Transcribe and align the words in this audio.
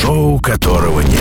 Шоу, 0.00 0.38
которого 0.40 1.00
нет. 1.00 1.19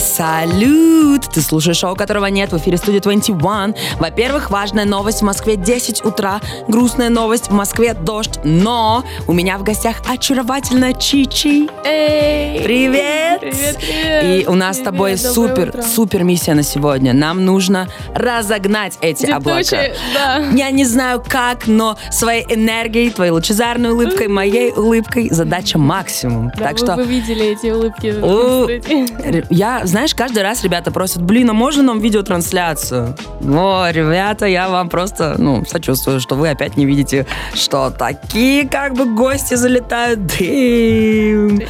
Салют! 0.00 1.26
Ты 1.32 1.42
слушаешь 1.42 1.76
шоу, 1.76 1.94
которого 1.94 2.26
нет 2.26 2.52
в 2.52 2.56
эфире 2.56 2.78
студии 2.78 2.98
21. 3.00 3.74
Во-первых, 3.98 4.50
важная 4.50 4.86
новость 4.86 5.20
в 5.20 5.24
Москве 5.24 5.56
10 5.56 6.04
утра. 6.06 6.40
Грустная 6.68 7.10
новость 7.10 7.48
в 7.48 7.52
Москве 7.52 7.92
дождь. 7.92 8.38
Но 8.42 9.04
у 9.28 9.32
меня 9.34 9.58
в 9.58 9.62
гостях 9.62 9.96
очаровательная 10.08 10.94
Чичи. 10.94 11.68
Эй! 11.84 12.60
Привет! 12.62 13.40
Привет, 13.40 13.76
привет! 13.78 14.24
И 14.24 14.46
у 14.48 14.54
нас 14.54 14.76
с 14.76 14.78
Привет, 14.78 14.84
тобой 14.92 15.14
доброе 15.16 15.32
супер, 15.32 15.68
утро. 15.68 15.82
супер 15.82 16.24
миссия 16.24 16.54
на 16.54 16.62
сегодня. 16.62 17.12
Нам 17.12 17.44
нужно 17.44 17.86
разогнать 18.14 18.96
эти 19.02 19.26
облака. 19.26 19.62
Текучий, 19.62 19.92
да. 20.14 20.38
Я 20.52 20.70
не 20.70 20.84
знаю 20.86 21.22
как, 21.26 21.66
но 21.66 21.98
своей 22.10 22.44
энергией, 22.48 23.10
твоей 23.10 23.30
лучезарной 23.32 23.90
улыбкой, 23.90 24.28
моей 24.28 24.72
улыбкой 24.72 25.28
задача 25.30 25.76
максимум. 25.78 26.50
Да, 26.56 26.64
так 26.68 26.72
вы 26.72 26.78
что 26.86 26.96
бы 26.96 27.04
видели 27.04 27.46
эти 27.52 27.66
улыбки. 27.70 28.06
Р- 29.26 29.46
Я, 29.50 29.82
знаешь, 29.90 30.14
каждый 30.14 30.42
раз 30.42 30.64
ребята 30.64 30.90
просят, 30.90 31.22
блин, 31.22 31.50
а 31.50 31.52
можно 31.52 31.82
нам 31.82 32.00
видеотрансляцию? 32.00 33.14
О, 33.42 33.88
ребята, 33.90 34.46
я 34.46 34.68
вам 34.68 34.88
просто, 34.88 35.34
ну, 35.38 35.64
сочувствую, 35.66 36.20
что 36.20 36.34
вы 36.36 36.48
опять 36.50 36.76
не 36.76 36.86
видите, 36.86 37.26
что 37.54 37.90
такие 37.90 38.66
как 38.68 38.94
бы 38.94 39.04
гости 39.14 39.54
залетают. 39.54 40.26
Дэм. 40.38 41.60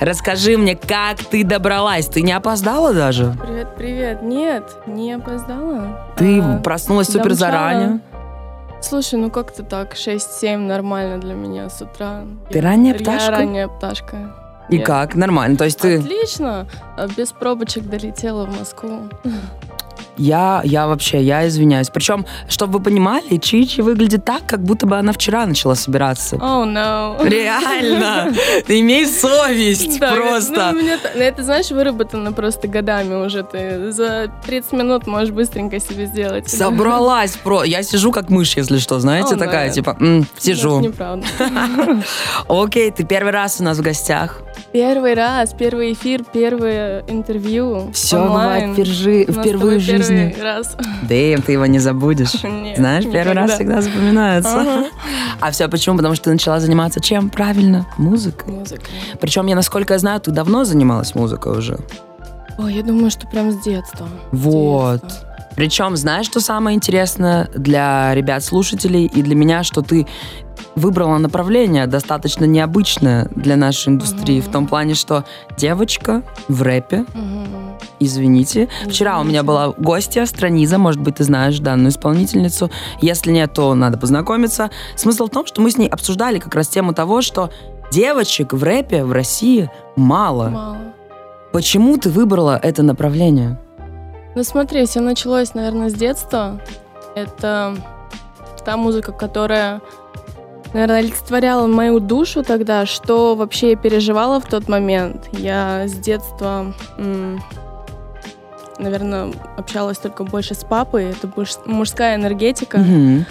Расскажи 0.00 0.56
мне, 0.56 0.76
как 0.76 1.18
ты 1.24 1.42
добралась? 1.44 2.06
Ты 2.06 2.22
не 2.22 2.32
опоздала 2.32 2.92
даже? 2.94 3.34
Привет, 3.44 3.68
привет. 3.76 4.22
Нет, 4.22 4.64
не 4.86 5.12
опоздала. 5.14 6.08
Ты 6.16 6.40
А, 6.40 6.58
проснулась 6.58 7.08
супер 7.08 7.30
домчала. 7.30 7.38
заранее? 7.52 8.00
Слушай, 8.80 9.18
ну 9.18 9.28
как-то 9.30 9.64
так, 9.64 9.94
6-7 9.96 10.56
нормально 10.58 11.18
для 11.18 11.34
меня 11.34 11.68
с 11.68 11.82
утра. 11.82 12.22
Ты 12.50 12.58
Я- 12.58 12.64
ранняя 12.64 12.94
Я 12.94 13.00
пташка? 13.00 13.30
ранняя 13.32 13.66
пташка. 13.66 14.16
И 14.70 14.76
Я- 14.76 14.84
как? 14.84 15.14
Нормально. 15.14 15.56
То 15.56 15.64
есть 15.64 15.78
ты... 15.78 15.98
Отлично. 15.98 16.66
А, 16.96 17.06
Без 17.08 17.32
пробочек 17.32 17.84
долетела 17.88 18.44
в 18.44 18.58
Москву. 18.58 19.08
Я, 20.18 20.60
я 20.64 20.86
вообще, 20.86 21.22
я 21.22 21.46
извиняюсь. 21.48 21.88
Причем, 21.90 22.26
чтобы 22.48 22.78
вы 22.78 22.84
понимали, 22.84 23.36
Чичи 23.38 23.80
выглядит 23.80 24.24
так, 24.24 24.42
как 24.46 24.62
будто 24.62 24.86
бы 24.86 24.96
она 24.98 25.12
вчера 25.12 25.46
начала 25.46 25.74
собираться. 25.74 26.36
Oh, 26.36 26.64
no. 26.64 27.26
Реально. 27.28 28.32
Ты 28.66 28.80
имей 28.80 29.06
совесть 29.06 29.98
Да, 30.00 30.12
просто. 30.14 30.72
ну, 30.74 30.82
ну, 31.14 31.22
это, 31.22 31.42
знаешь, 31.42 31.70
выработано 31.70 32.32
просто 32.32 32.68
годами 32.68 33.14
уже. 33.24 33.42
Ты 33.44 33.92
за 33.92 34.30
30 34.46 34.72
минут 34.72 35.06
можешь 35.06 35.30
быстренько 35.30 35.80
себе 35.80 36.06
сделать. 36.06 36.48
Собралась 36.50 37.36
про. 37.36 37.64
Я 37.64 37.82
сижу 37.82 38.10
как 38.12 38.28
мышь, 38.30 38.56
если 38.56 38.78
что, 38.78 38.98
знаете, 39.00 39.36
такая, 39.36 39.70
типа, 39.70 39.96
«М, 40.00 40.20
Это 40.20 40.28
сижу. 40.38 40.80
неправда. 40.80 41.26
Окей, 42.48 42.90
ты 42.90 43.04
первый 43.04 43.32
раз 43.32 43.60
у 43.60 43.64
нас 43.64 43.78
в 43.78 43.82
гостях. 43.82 44.42
Первый 44.72 45.14
раз, 45.14 45.54
первый 45.54 45.92
эфир, 45.92 46.24
первое 46.30 47.02
интервью. 47.08 47.90
Все 47.94 48.20
бывает 48.22 48.72
впервые, 48.72 49.26
в 49.26 49.34
тобой 49.42 49.78
жизни. 50.08 50.40
Раз. 50.42 50.76
Дэм, 51.02 51.42
ты 51.42 51.52
его 51.52 51.66
не 51.66 51.78
забудешь. 51.78 52.34
Нет, 52.42 52.76
Знаешь, 52.78 53.04
первый 53.04 53.34
раз 53.34 53.50
никогда. 53.58 53.80
всегда 53.80 53.82
запоминается. 53.82 54.60
Ага. 54.60 54.84
А 55.40 55.52
все 55.52 55.68
почему? 55.68 55.96
Потому 55.96 56.14
что 56.16 56.24
ты 56.24 56.30
начала 56.30 56.58
заниматься 56.58 57.00
чем? 57.00 57.30
Правильно, 57.30 57.86
музыкой. 57.96 58.52
Музыка. 58.54 58.82
Причем, 59.20 59.46
я, 59.46 59.54
насколько 59.54 59.94
я 59.94 59.98
знаю, 60.00 60.20
ты 60.20 60.32
давно 60.32 60.64
занималась 60.64 61.14
музыкой 61.14 61.56
уже. 61.56 61.78
Ой, 62.58 62.74
я 62.74 62.82
думаю, 62.82 63.08
что 63.10 63.28
прям 63.28 63.52
с 63.52 63.62
детства. 63.62 64.08
С 64.32 64.36
Вот. 64.36 65.02
детства. 65.02 65.24
Причем, 65.54 65.96
знаешь, 65.96 66.26
что 66.26 66.40
самое 66.40 66.76
интересное 66.76 67.48
для 67.54 68.14
ребят-слушателей 68.14 69.06
и 69.06 69.22
для 69.22 69.34
меня, 69.36 69.62
что 69.64 69.82
ты 69.82 70.06
выбрала 70.74 71.18
направление 71.18 71.86
достаточно 71.86 72.44
необычное 72.44 73.28
для 73.34 73.56
нашей 73.56 73.88
индустрии, 73.90 74.40
в 74.40 74.48
том 74.48 74.66
плане, 74.66 74.94
что 74.94 75.24
девочка 75.56 76.22
в 76.48 76.62
рэпе, 76.62 77.04
Мгм. 77.14 77.78
извините. 78.00 78.68
Вчера 78.86 79.20
у 79.20 79.24
меня 79.24 79.42
была 79.42 79.68
гостья, 79.76 80.24
Страниза, 80.26 80.78
может 80.78 81.00
быть, 81.00 81.16
ты 81.16 81.24
знаешь 81.24 81.58
данную 81.58 81.90
исполнительницу. 81.90 82.70
Если 83.00 83.32
нет, 83.32 83.52
то 83.52 83.74
надо 83.74 83.98
познакомиться. 83.98 84.70
Смысл 84.96 85.26
в 85.26 85.30
том, 85.30 85.46
что 85.46 85.60
мы 85.60 85.70
с 85.70 85.76
ней 85.78 85.88
обсуждали 85.88 86.38
как 86.38 86.54
раз 86.54 86.68
тему 86.68 86.94
того, 86.94 87.22
что 87.22 87.50
девочек 87.90 88.52
в 88.52 88.62
рэпе 88.62 89.04
в 89.04 89.12
России 89.12 89.70
мало. 89.96 90.48
Мало. 90.48 90.76
Почему 91.52 91.96
ты 91.96 92.10
выбрала 92.10 92.58
это 92.62 92.82
направление? 92.82 93.58
Ну 94.34 94.44
смотри, 94.44 94.84
все 94.86 95.00
началось, 95.00 95.54
наверное, 95.54 95.88
с 95.88 95.94
детства. 95.94 96.60
Это 97.16 97.74
та 98.64 98.76
музыка, 98.76 99.12
которая, 99.12 99.80
наверное, 100.72 100.98
олицетворяла 100.98 101.66
мою 101.66 102.00
душу 102.00 102.42
тогда, 102.42 102.86
что 102.86 103.34
вообще 103.34 103.70
я 103.70 103.76
переживала 103.76 104.40
в 104.40 104.46
тот 104.46 104.68
момент. 104.68 105.28
Я 105.32 105.86
с 105.86 105.92
детства, 105.92 106.74
наверное, 108.78 109.32
общалась 109.56 109.98
только 109.98 110.24
больше 110.24 110.54
с 110.54 110.64
папой. 110.64 111.10
Это 111.10 111.26
больше 111.26 111.54
мужская 111.66 112.16
энергетика. 112.16 112.78
Мгм. 112.78 113.26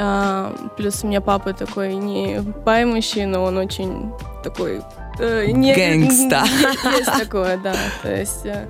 А, 0.00 0.54
плюс 0.76 1.02
у 1.02 1.08
меня 1.08 1.20
папа 1.20 1.52
такой 1.52 1.94
не 1.94 2.40
паймущий, 2.64 3.24
но 3.24 3.42
он 3.42 3.56
очень 3.58 4.12
такой... 4.44 4.80
э, 5.18 5.46
не, 5.50 5.74
Гэнгста. 5.74 6.44
Есть, 6.44 6.84
есть 6.98 7.18
такое, 7.18 7.58
да. 7.58 7.74
То 8.02 8.14
есть... 8.14 8.46
э, 8.46 8.66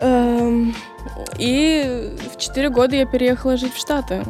эм, 0.00 0.76
и 1.38 2.14
в 2.32 2.38
4 2.38 2.68
года 2.70 2.94
я 2.94 3.04
переехала 3.04 3.56
жить 3.56 3.74
в 3.74 3.78
Штаты, 3.78 4.22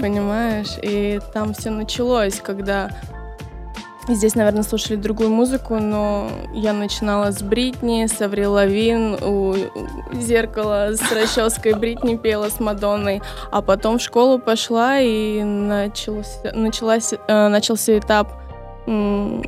понимаешь? 0.00 0.78
И 0.82 1.20
там 1.32 1.54
все 1.54 1.70
началось, 1.70 2.40
когда... 2.40 2.90
Здесь, 4.08 4.34
наверное, 4.34 4.64
слушали 4.64 4.96
другую 4.96 5.30
музыку, 5.30 5.76
но 5.78 6.28
я 6.52 6.72
начинала 6.72 7.30
с 7.30 7.40
Бритни, 7.40 8.06
с 8.06 8.20
Аврил 8.20 8.54
Лавин, 8.54 9.16
у 9.22 9.54
у 10.12 10.20
зеркала 10.20 10.88
с 10.92 11.12
расческой 11.12 11.74
Бритни 11.74 12.16
пела 12.16 12.48
с 12.48 12.58
Мадонной, 12.58 13.22
а 13.52 13.62
потом 13.62 13.98
в 13.98 14.02
школу 14.02 14.40
пошла 14.40 14.98
и 14.98 15.42
начался, 15.44 16.52
началась, 16.52 17.12
э, 17.12 17.48
начался 17.48 17.96
этап 17.96 18.28
м, 18.88 19.42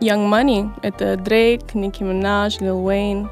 Young 0.00 0.28
Money. 0.28 0.70
Это 0.82 1.16
Дрейк, 1.16 1.74
Ники 1.74 2.02
Минаж, 2.02 2.60
Лил 2.60 2.84
Уэйн. 2.84 3.28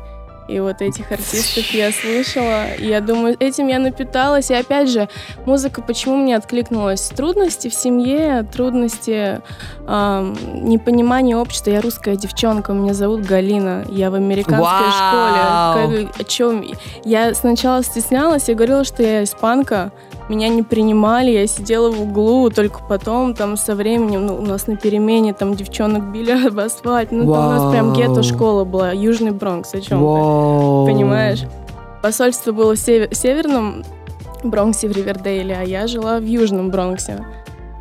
И 0.48 0.60
вот 0.60 0.80
этих 0.80 1.10
артистов 1.10 1.70
я 1.72 1.90
слышала. 1.92 2.72
И 2.74 2.86
я 2.86 3.00
думаю, 3.00 3.36
этим 3.40 3.66
я 3.66 3.78
напиталась. 3.78 4.50
И 4.50 4.54
опять 4.54 4.88
же, 4.88 5.08
музыка 5.44 5.82
почему 5.82 6.16
мне 6.16 6.36
откликнулась? 6.36 7.08
Трудности 7.08 7.68
в 7.68 7.74
семье, 7.74 8.44
трудности 8.52 9.40
ам, 9.86 10.36
непонимание 10.54 11.36
общества. 11.36 11.70
Я 11.70 11.80
русская 11.80 12.16
девчонка, 12.16 12.72
меня 12.72 12.94
зовут 12.94 13.22
Галина. 13.22 13.84
Я 13.88 14.10
в 14.10 14.14
американской 14.14 14.60
Вау! 14.60 15.78
школе. 15.88 16.06
Как- 16.06 16.20
о 16.20 16.24
чем? 16.24 16.64
Я 17.04 17.34
сначала 17.34 17.82
стеснялась, 17.82 18.48
я 18.48 18.54
говорила, 18.54 18.84
что 18.84 19.02
я 19.02 19.24
испанка. 19.24 19.90
Меня 20.28 20.48
не 20.48 20.62
принимали, 20.62 21.30
я 21.30 21.46
сидела 21.46 21.90
в 21.90 22.02
углу, 22.02 22.50
только 22.50 22.80
потом, 22.88 23.34
там, 23.34 23.56
со 23.56 23.76
временем, 23.76 24.26
ну, 24.26 24.36
у 24.36 24.42
нас 24.42 24.66
на 24.66 24.76
перемене, 24.76 25.32
там, 25.32 25.54
девчонок 25.54 26.04
били 26.12 26.32
об 26.48 26.58
асфальт, 26.58 27.12
ну, 27.12 27.32
там 27.32 27.46
у 27.46 27.50
нас 27.50 27.72
прям 27.72 27.92
гетто-школа 27.92 28.64
была, 28.64 28.90
Южный 28.90 29.30
Бронкс, 29.30 29.74
о 29.74 29.80
чем 29.80 29.98
ты? 29.98 30.04
Вау. 30.04 30.86
Понимаешь? 30.86 31.44
Посольство 32.02 32.52
было 32.52 32.74
в 32.74 32.78
север- 32.78 33.14
северном 33.14 33.84
Бронксе, 34.42 34.88
в 34.88 34.92
Ривердейле, 34.92 35.56
а 35.60 35.62
я 35.62 35.86
жила 35.86 36.18
в 36.18 36.24
Южном 36.24 36.70
Бронксе. 36.70 37.24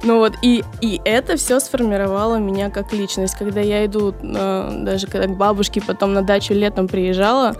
Ну 0.03 0.19
вот, 0.19 0.33
и, 0.43 0.63
и 0.81 1.01
это 1.03 1.35
все 1.35 1.59
сформировало 1.59 2.35
меня 2.35 2.69
как 2.69 2.93
личность. 2.93 3.35
Когда 3.35 3.61
я 3.61 3.85
иду, 3.85 4.13
э, 4.21 4.81
даже 4.83 5.07
когда 5.07 5.27
к 5.27 5.35
бабушке 5.35 5.81
потом 5.81 6.13
на 6.13 6.21
дачу 6.21 6.53
летом 6.53 6.87
приезжала, 6.87 7.55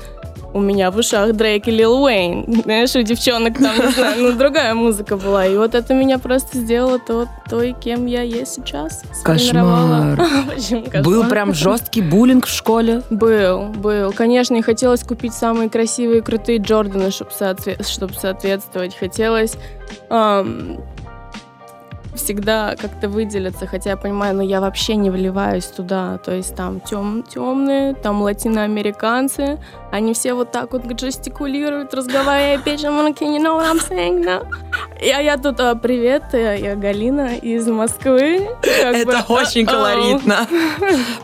у 0.56 0.62
меня 0.62 0.90
в 0.90 0.98
ушах 0.98 1.34
Дрейк 1.34 1.68
и 1.68 1.72
Лил 1.72 2.02
Уэйн. 2.02 2.62
Знаешь, 2.64 2.96
у 2.96 3.02
девчонок 3.02 3.60
там, 3.60 3.76
не 3.78 3.92
знаю, 3.92 4.24
ну, 4.24 4.32
другая 4.32 4.74
музыка 4.74 5.18
была. 5.18 5.46
И 5.46 5.58
вот 5.58 5.76
это 5.76 5.94
меня 5.94 6.18
просто 6.18 6.60
сделало 6.60 6.98
то, 6.98 7.28
той, 7.50 7.76
кем 7.78 8.06
я 8.06 8.22
есть 8.22 8.54
сейчас. 8.54 9.04
Почему 9.26 10.16
кошмар? 10.90 11.04
Был 11.04 11.26
прям 11.26 11.54
жесткий 11.54 12.02
буллинг 12.02 12.46
в 12.46 12.50
школе. 12.50 13.02
Был, 13.10 13.66
был. 13.66 14.14
Конечно, 14.14 14.56
и 14.56 14.62
хотелось 14.62 15.04
купить 15.04 15.34
самые 15.34 15.70
красивые, 15.70 16.22
крутые 16.22 16.60
Джорданы, 16.60 17.12
чтобы 17.12 17.32
соответствовать. 17.34 18.96
Хотелось 18.96 19.58
ам, 20.10 20.78
всегда 22.16 22.76
как-то 22.76 23.10
выделиться, 23.10 23.68
хотя 23.68 23.92
я 23.92 23.98
понимаю, 23.98 24.36
но 24.36 24.44
я 24.44 24.62
вообще 24.62 24.96
не 24.96 25.10
вливаюсь 25.10 25.66
туда. 25.66 26.18
То 26.18 26.34
есть 26.34 26.56
там 26.56 26.80
тем, 26.80 27.24
темные, 27.24 27.94
там 27.94 28.22
латиноамериканцы, 28.22 29.60
они 29.92 30.14
все 30.14 30.34
вот 30.34 30.52
так 30.52 30.74
вот 30.74 31.00
жестикулируют, 31.00 31.94
разговаривая, 31.94 32.58
bitch, 32.58 32.84
I'm 32.84 33.16
can 33.16 33.36
you 33.36 33.40
know 33.40 33.58
what 33.58 33.72
I'm 33.72 33.80
saying 33.80 34.24
now? 34.24 34.46
И, 35.02 35.10
а 35.10 35.22
я 35.22 35.38
тут, 35.38 35.60
а, 35.60 35.76
привет, 35.76 36.24
я, 36.34 36.54
я 36.54 36.76
Галина 36.76 37.36
из 37.36 37.68
Москвы. 37.68 38.48
Как 38.62 38.94
бы, 38.94 39.12
Это 39.12 39.26
очень 39.28 39.66
а, 39.66 39.72
колоритно. 39.72 40.48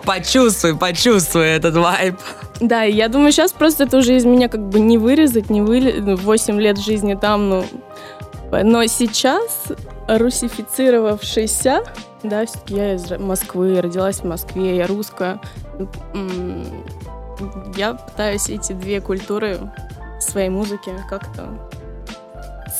Почувствуй, 0.05 0.77
почувствуй 0.77 1.47
этот 1.47 1.75
вайб. 1.75 2.15
Да, 2.59 2.83
я 2.83 3.07
думаю, 3.07 3.31
сейчас 3.31 3.53
просто 3.53 3.85
это 3.85 3.97
уже 3.97 4.15
из 4.15 4.25
меня 4.25 4.47
как 4.47 4.61
бы 4.61 4.79
не 4.79 4.97
вырезать, 4.97 5.49
не 5.49 5.61
вылезать. 5.61 6.21
8 6.21 6.61
лет 6.61 6.77
жизни 6.77 7.15
там, 7.15 7.49
ну, 7.49 7.65
Но 8.51 8.85
сейчас, 8.85 9.63
русифицировавшийся, 10.17 11.83
да, 12.23 12.45
все-таки 12.45 12.75
я 12.75 12.93
из 12.95 13.09
Москвы, 13.19 13.81
родилась 13.81 14.17
в 14.17 14.25
Москве, 14.25 14.77
я 14.77 14.87
русская, 14.87 15.39
я 17.75 17.93
пытаюсь 17.93 18.49
эти 18.49 18.73
две 18.73 19.01
культуры 19.01 19.59
в 20.19 20.23
своей 20.23 20.49
музыке 20.49 20.91
как-то 21.09 21.47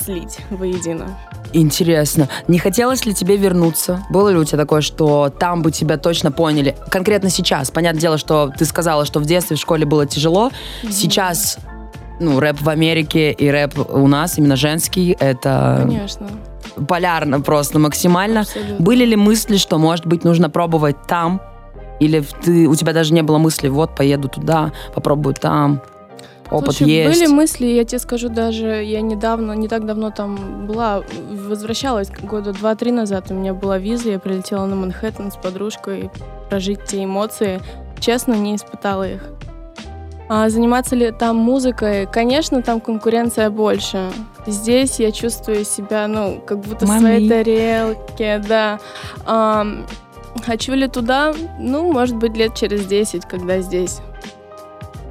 слить 0.04 0.38
воедино. 0.50 1.18
Интересно. 1.52 2.28
Не 2.48 2.58
хотелось 2.58 3.04
ли 3.04 3.12
тебе 3.12 3.36
вернуться? 3.36 4.02
Было 4.10 4.30
ли 4.30 4.38
у 4.38 4.44
тебя 4.44 4.58
такое, 4.58 4.80
что 4.80 5.28
там 5.28 5.62
бы 5.62 5.70
тебя 5.70 5.98
точно 5.98 6.32
поняли? 6.32 6.76
Конкретно 6.90 7.28
сейчас. 7.28 7.70
Понятное 7.70 8.00
дело, 8.00 8.16
что 8.16 8.50
ты 8.56 8.64
сказала, 8.64 9.04
что 9.04 9.20
в 9.20 9.26
детстве, 9.26 9.56
в 9.56 9.60
школе 9.60 9.84
было 9.84 10.06
тяжело. 10.06 10.50
Сейчас, 10.88 11.58
ну, 12.20 12.40
рэп 12.40 12.60
в 12.62 12.68
Америке 12.70 13.32
и 13.32 13.50
рэп 13.50 13.90
у 13.90 14.06
нас, 14.06 14.38
именно 14.38 14.56
женский, 14.56 15.14
это 15.18 15.80
Конечно, 15.82 16.28
полярно 16.88 17.40
просто 17.40 17.78
максимально. 17.78 18.40
абсолютно. 18.40 18.84
Были 18.84 19.04
ли 19.04 19.16
мысли, 19.16 19.56
что, 19.56 19.78
может 19.78 20.06
быть, 20.06 20.24
нужно 20.24 20.50
пробовать 20.50 20.96
там? 21.06 21.40
Или 22.00 22.24
ты, 22.42 22.66
у 22.66 22.74
тебя 22.74 22.92
даже 22.92 23.14
не 23.14 23.22
было 23.22 23.38
мысли, 23.38 23.68
вот, 23.68 23.94
поеду 23.94 24.28
туда, 24.28 24.72
попробую 24.94 25.34
там? 25.34 25.80
Опыт 26.50 26.76
Слушай, 26.76 26.90
есть. 26.90 27.18
были 27.18 27.32
мысли, 27.32 27.66
я 27.66 27.84
тебе 27.84 27.98
скажу, 27.98 28.28
даже 28.28 28.82
я 28.82 29.00
недавно, 29.00 29.52
не 29.52 29.68
так 29.68 29.86
давно 29.86 30.10
там 30.10 30.66
была, 30.66 31.02
возвращалась 31.30 32.10
года 32.10 32.52
два-три 32.52 32.90
назад, 32.90 33.30
у 33.30 33.34
меня 33.34 33.54
была 33.54 33.78
виза, 33.78 34.10
я 34.10 34.18
прилетела 34.18 34.66
на 34.66 34.76
Манхэттен 34.76 35.32
с 35.32 35.36
подружкой, 35.36 36.10
прожить 36.50 36.84
те 36.84 37.04
эмоции. 37.04 37.62
Честно, 38.00 38.34
не 38.34 38.56
испытала 38.56 39.08
их. 39.08 39.22
А 40.34 40.48
заниматься 40.48 40.96
ли 40.96 41.10
там 41.10 41.36
музыкой? 41.36 42.06
Конечно, 42.06 42.62
там 42.62 42.80
конкуренция 42.80 43.50
больше. 43.50 44.10
Здесь 44.46 44.98
я 44.98 45.12
чувствую 45.12 45.62
себя, 45.66 46.06
ну, 46.08 46.40
как 46.46 46.60
будто 46.60 46.86
в 46.86 46.88
Мами. 46.88 47.00
своей 47.00 47.28
тарелке, 47.28 48.38
да. 48.38 48.80
Ам, 49.26 49.84
хочу 50.46 50.72
ли 50.72 50.88
туда? 50.88 51.34
Ну, 51.60 51.92
может 51.92 52.16
быть, 52.16 52.34
лет 52.34 52.54
через 52.54 52.86
10, 52.86 53.26
когда 53.26 53.60
здесь 53.60 53.98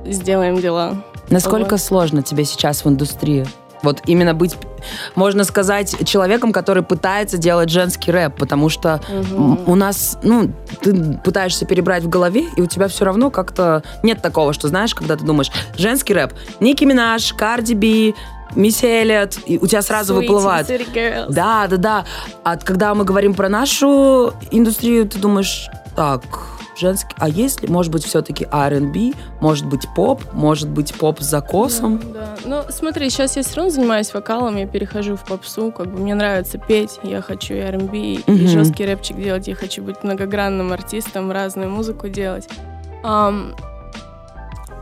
сделаем 0.06 0.60
дела. 0.60 0.96
Насколько 1.30 1.74
Вот. 1.74 1.82
сложно 1.82 2.24
тебе 2.24 2.44
сейчас 2.44 2.84
в 2.84 2.90
индустрии? 2.90 3.46
Вот 3.82 4.02
именно 4.06 4.34
быть, 4.34 4.56
можно 5.16 5.44
сказать, 5.44 5.96
человеком, 6.08 6.52
который 6.52 6.84
пытается 6.84 7.38
делать 7.38 7.70
женский 7.70 8.12
рэп, 8.12 8.36
потому 8.38 8.70
что 8.70 9.02
м, 9.10 9.60
у 9.68 9.76
нас, 9.76 10.18
ну, 10.24 10.52
ты 10.82 11.20
пытаешься 11.24 11.66
перебрать 11.66 12.04
в 12.04 12.10
голове, 12.10 12.46
и 12.56 12.62
у 12.62 12.66
тебя 12.68 12.88
все 12.88 13.06
равно 13.06 13.32
как-то 13.32 13.84
нет 14.04 14.22
такого, 14.22 14.54
что, 14.54 14.68
знаешь, 14.68 14.94
когда 14.94 15.16
ты 15.16 15.26
думаешь, 15.26 15.52
женский 15.78 16.14
рэп, 16.14 16.34
Ники 16.60 16.84
Минаж, 16.84 17.34
Карди 17.34 17.74
Би, 17.74 18.16
Мисси 18.56 18.86
Эллиот, 18.86 19.40
и 19.46 19.58
у 19.58 19.68
тебя 19.68 19.82
сразу 19.82 20.14
Sweetie, 20.14 20.18
выплывает. 20.18 20.68
Да, 21.30 21.68
да, 21.68 21.78
да. 21.78 22.06
А 22.44 22.58
когда 22.58 22.94
мы 22.94 23.06
говорим 23.06 23.34
про 23.34 23.50
нашу 23.50 24.34
индустрию, 24.52 25.08
ты 25.08 25.18
думаешь, 25.20 25.70
так, 25.96 26.22
женский, 26.82 27.16
а 27.18 27.30
есть 27.30 27.62
ли, 27.62 27.70
может 27.70 27.92
быть, 27.92 28.04
все-таки 28.04 28.46
R&B, 28.52 29.14
может 29.40 29.66
быть, 29.68 29.88
поп, 29.96 30.22
может 30.34 30.70
быть, 30.70 30.94
поп 30.96 31.20
с 31.22 31.26
закосом? 31.26 32.02
Да, 32.14 32.36
да. 32.44 32.64
Ну, 32.66 32.72
смотри, 32.72 33.10
сейчас 33.10 33.38
я 33.38 33.44
все 33.44 33.56
равно 33.56 33.72
занимаюсь 33.72 34.14
вокалом, 34.14 34.58
я 34.58 34.68
перехожу 34.68 35.16
в 35.16 35.24
попсу, 35.24 35.72
как 35.72 35.88
бы 35.88 36.00
мне 36.00 36.16
нравится 36.16 36.58
петь, 36.58 37.00
я 37.04 37.22
хочу 37.22 37.54
и 37.54 37.60
R&B, 37.60 37.98
и 37.98 38.24
Мгм. 38.28 38.48
жесткий 38.48 38.86
рэпчик 38.86 39.18
делать, 39.18 39.48
я 39.48 39.56
хочу 39.56 39.84
быть 39.84 40.04
многогранным 40.04 40.74
артистом, 40.74 41.32
разную 41.32 41.70
музыку 41.70 42.10
делать. 42.10 42.50
Ам, 43.04 43.56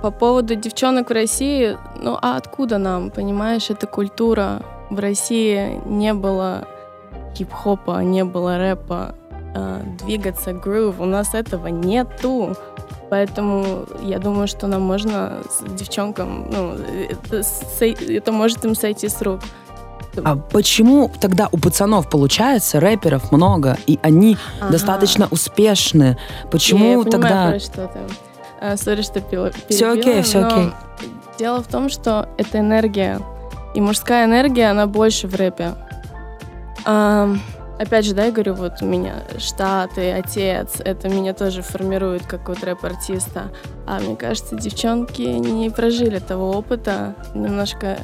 по 0.02 0.12
поводу 0.12 0.56
девчонок 0.56 1.10
в 1.10 1.14
России, 1.14 1.78
ну, 2.02 2.18
а 2.22 2.38
откуда 2.38 2.78
нам, 2.78 3.10
понимаешь, 3.12 3.70
это 3.70 3.86
культура. 3.86 4.62
В 4.90 4.98
России 5.00 5.80
не 5.86 6.14
было 6.14 6.66
хип-хопа, 7.36 8.02
не 8.04 8.24
было 8.24 8.58
рэпа, 8.58 9.14
а, 9.56 9.82
двигаться, 10.04 10.54
грув, 10.54 11.00
у 11.00 11.06
нас 11.06 11.34
этого 11.34 11.68
нету. 11.68 12.56
Поэтому 13.10 13.86
я 14.04 14.20
думаю, 14.20 14.48
что 14.48 14.68
нам 14.68 14.82
можно 14.84 15.40
с 15.50 15.64
девчонкам, 15.74 16.48
ну, 16.52 16.74
это, 17.10 17.44
сой- 17.44 17.98
это 18.16 18.32
может 18.32 18.64
им 18.66 18.76
сойти 18.76 19.10
с 19.10 19.20
рук. 19.22 19.40
А 20.24 20.36
почему 20.36 21.10
тогда 21.20 21.48
у 21.52 21.58
пацанов 21.58 22.10
получается 22.10 22.80
рэперов 22.80 23.32
много, 23.32 23.78
и 23.88 24.00
они 24.04 24.38
Ага. 24.60 24.72
достаточно 24.74 25.28
успешны? 25.32 26.18
Почему 26.52 26.92
Я, 26.92 26.98
я 26.98 27.04
тогда... 27.12 27.50
про 27.52 27.60
что 27.60 27.88
ты. 27.88 28.00
А, 28.62 28.76
Сори, 28.78 29.02
что 29.02 29.22
пила, 29.22 29.52
Всё 29.70 29.94
перебила, 29.96 30.12
окей, 30.12 30.22
всё 30.24 30.42
но 30.42 30.48
окей. 30.48 30.72
Дело 31.40 31.64
в 31.64 31.68
том, 31.68 31.90
что 31.90 32.28
это 32.38 32.60
энергия. 32.60 33.20
И 33.74 33.82
мужская 33.82 34.26
энергия, 34.26 34.70
она 34.72 34.86
больше 34.88 35.28
в 35.28 35.36
рэпе. 35.36 35.74
Опять 37.80 38.06
же, 38.06 38.14
да, 38.14 38.26
я 38.26 38.32
говорю, 38.32 38.54
вот 38.54 38.82
у 38.82 38.86
меня 38.86 39.24
штаты, 39.40 40.12
отец, 40.12 40.80
это 40.84 41.10
меня 41.10 41.34
тоже 41.34 41.62
формирует 41.64 42.26
как 42.28 42.48
вот 42.50 42.64
рэп-артиста. 42.64 43.52
А 43.88 44.00
мне 44.00 44.16
кажется, 44.16 44.56
девчонки 44.56 45.22
не 45.22 45.70
прожили 45.72 46.20
того 46.20 46.52
опыта, 46.52 47.16
немножко 47.34 47.98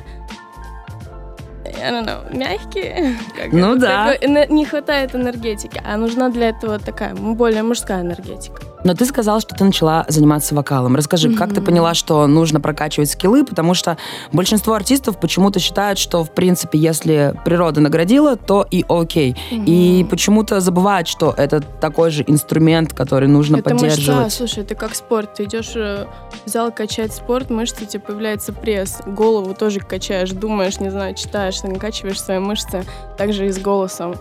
I 1.66 1.92
don't 1.92 2.06
know, 2.06 2.36
мягкие. 2.36 3.16
Как 3.36 3.52
Ну 3.52 3.72
это, 3.76 3.82
да. 3.82 4.12
такой 4.14 4.28
эне- 4.28 4.48
не 4.52 4.66
хватает 4.66 5.14
энергетики, 5.16 5.82
а 5.86 5.98
нужна 5.98 6.30
для 6.30 6.50
этого 6.50 6.80
такая 6.80 7.14
более 7.16 7.64
мужская 7.64 8.02
энергетика. 8.02 8.62
Но 8.86 8.94
ты 8.94 9.04
сказала, 9.06 9.42
что 9.42 9.56
ты 9.56 9.64
начала 9.64 10.06
заниматься 10.08 10.54
вокалом. 10.54 10.96
Расскажи, 10.96 11.34
как 11.34 11.54
ты 11.54 11.60
поняла, 11.60 11.96
что 11.96 12.28
нужно 12.28 12.62
прокачивать 12.62 13.10
скиллы? 13.10 13.44
Потому 13.44 13.74
что 13.74 13.98
большинство 14.32 14.76
артистов 14.76 15.20
почему-то 15.20 15.60
считают, 15.60 15.98
что, 15.98 16.24
в 16.24 16.30
принципе, 16.32 16.78
если 16.78 17.34
природа 17.44 17.82
наградила, 17.82 18.36
то 18.36 18.66
и 18.70 18.86
окей. 18.88 19.36
И 19.52 20.02
Мгм. 20.02 20.10
почему-то 20.10 20.60
забывают, 20.60 21.08
что 21.08 21.34
это 21.36 21.62
такой 21.62 22.12
же 22.12 22.24
инструмент, 22.28 22.94
который 22.94 23.28
нужно 23.28 23.58
это 23.58 23.72
мышца, 23.72 23.88
поддерживать. 23.88 24.34
слушай, 24.34 24.60
это 24.64 24.76
как 24.76 24.94
спорт. 24.94 25.34
Ты 25.34 25.46
идешь 25.46 25.72
э, 25.76 26.06
в 26.46 26.50
зал 26.50 26.72
качать 26.72 27.12
спорт, 27.12 27.50
мышцы, 27.50 27.86
у 27.86 27.88
тебя 27.88 28.02
появляется 28.02 28.54
пресс. 28.54 29.00
Голову 29.08 29.56
тоже 29.56 29.80
качаешь, 29.80 30.30
думаешь, 30.30 30.80
не 30.80 30.92
знаю, 30.92 31.16
читаешь, 31.16 31.64
накачиваешь 31.64 32.22
свои 32.22 32.38
мышцы. 32.38 32.86
Также 33.18 33.48
и 33.48 33.52
с 33.52 33.58
голосом. 33.58 34.14